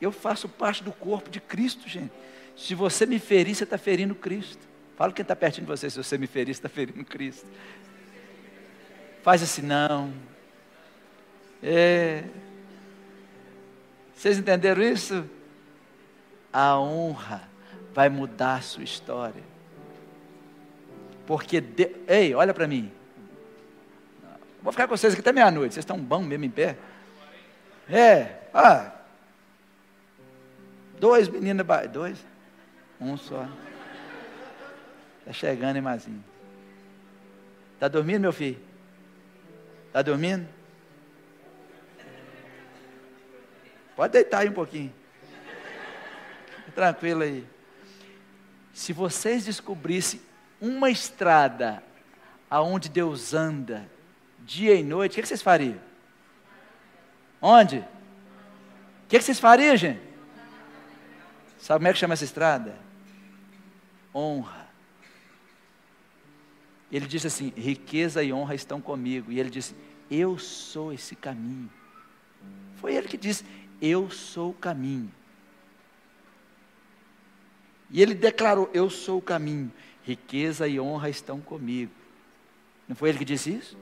[0.00, 2.12] Eu faço parte do corpo de Cristo, gente.
[2.56, 4.66] Se você me ferir, você está ferindo Cristo.
[4.96, 7.46] Fala quem está pertinho de você, se você me ferir, você está ferindo Cristo.
[9.22, 10.12] Faz assim, não.
[11.62, 12.24] É.
[14.14, 15.28] Vocês entenderam isso?
[16.52, 17.48] A honra
[17.94, 19.42] vai mudar a sua história.
[21.26, 21.94] Porque, de...
[22.06, 22.90] ei, olha para mim.
[24.62, 25.74] Vou ficar com vocês aqui até meia-noite.
[25.74, 26.76] Vocês estão bom mesmo em pé?
[27.88, 28.98] É, ah,
[30.98, 32.18] Dois meninos, dois?
[33.00, 33.46] Um só.
[35.20, 36.24] Está chegando, hein, Mazinho?
[37.74, 38.58] Está dormindo, meu filho?
[39.86, 40.48] Está dormindo?
[43.98, 44.94] Pode deitar aí um pouquinho.
[46.72, 47.44] Tranquilo aí.
[48.72, 50.20] Se vocês descobrissem
[50.60, 51.82] uma estrada
[52.48, 53.90] aonde Deus anda
[54.38, 55.80] dia e noite, o que, vocês fariam?
[57.42, 57.78] Onde?
[57.78, 60.00] O que vocês fariam, gente?
[61.58, 62.78] Sabe como é que chama essa estrada?
[64.14, 64.68] Honra.
[66.92, 69.32] Ele disse assim: riqueza e honra estão comigo.
[69.32, 69.74] E ele disse:
[70.08, 71.68] Eu sou esse caminho.
[72.76, 73.44] Foi ele que disse:
[73.80, 75.12] Eu sou o caminho.
[77.90, 79.72] E ele declarou: Eu sou o caminho.
[80.04, 81.92] Riqueza e honra estão comigo.
[82.86, 83.76] Não foi ele que disse isso?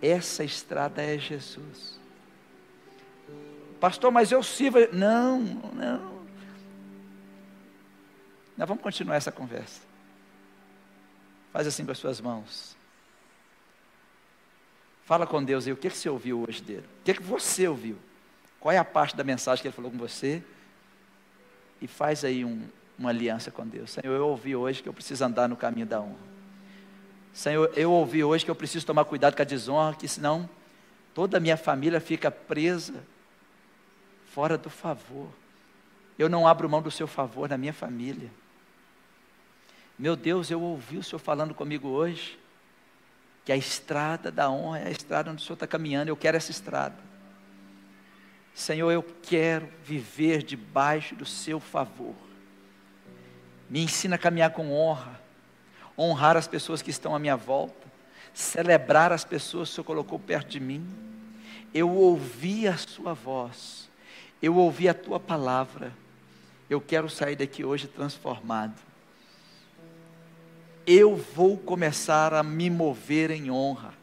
[0.00, 2.00] Essa estrada é Jesus.
[3.78, 4.78] Pastor, mas eu sirvo.
[4.92, 6.22] Não, não.
[8.56, 9.80] Nós vamos continuar essa conversa.
[11.52, 12.76] Faz assim com as suas mãos.
[15.04, 16.84] Fala com Deus aí, o que, que você ouviu hoje dele?
[17.00, 17.96] O que, que você ouviu?
[18.60, 20.42] Qual é a parte da mensagem que ele falou com você?
[21.80, 22.62] E faz aí um,
[22.98, 23.90] uma aliança com Deus.
[23.90, 26.32] Senhor, eu ouvi hoje que eu preciso andar no caminho da honra.
[27.32, 30.48] Senhor, eu ouvi hoje que eu preciso tomar cuidado com a desonra, que senão
[31.12, 33.02] toda a minha família fica presa
[34.32, 35.28] fora do favor.
[36.18, 38.30] Eu não abro mão do seu favor na minha família.
[39.98, 42.38] Meu Deus, eu ouvi o Senhor falando comigo hoje,
[43.44, 46.36] que a estrada da honra é a estrada onde o Senhor está caminhando, eu quero
[46.36, 46.96] essa estrada.
[48.54, 52.14] Senhor, eu quero viver debaixo do seu favor.
[53.68, 55.20] Me ensina a caminhar com honra,
[55.98, 57.86] honrar as pessoas que estão à minha volta,
[58.34, 60.86] celebrar as pessoas que o Senhor colocou perto de mim.
[61.72, 63.88] Eu ouvi a Sua voz,
[64.42, 65.92] eu ouvi a Tua palavra.
[66.68, 68.91] Eu quero sair daqui hoje transformado.
[70.86, 73.94] Eu vou começar a me mover em honra,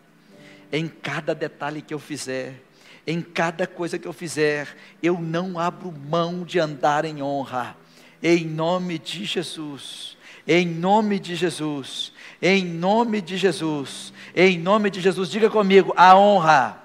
[0.72, 2.62] em cada detalhe que eu fizer,
[3.06, 7.76] em cada coisa que eu fizer, eu não abro mão de andar em honra,
[8.22, 10.18] em nome de Jesus.
[10.48, 12.12] Em nome de Jesus,
[12.42, 16.76] em nome de Jesus, em nome de Jesus, diga comigo: a honra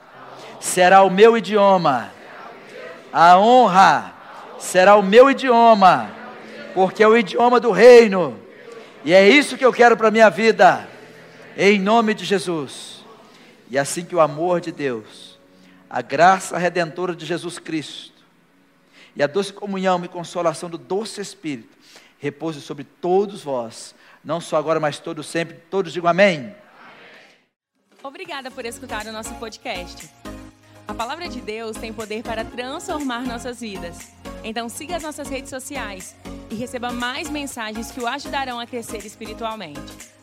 [0.60, 2.12] será o meu idioma,
[3.10, 4.12] a honra
[4.58, 6.10] será o meu idioma,
[6.74, 8.38] porque é o idioma do reino,
[9.04, 10.88] e é isso que eu quero para a minha vida,
[11.56, 13.04] em nome de Jesus.
[13.70, 15.38] E assim que o amor de Deus,
[15.88, 18.14] a graça redentora de Jesus Cristo,
[19.14, 21.76] e a doce comunhão e consolação do doce Espírito,
[22.18, 23.94] repouse sobre todos vós,
[24.24, 25.58] não só agora, mas todos sempre.
[25.70, 26.54] Todos digam amém.
[28.02, 30.08] Obrigada por escutar o nosso podcast.
[30.86, 34.12] A palavra de Deus tem poder para transformar nossas vidas.
[34.42, 36.14] Então siga as nossas redes sociais
[36.50, 40.13] e receba mais mensagens que o ajudarão a crescer espiritualmente.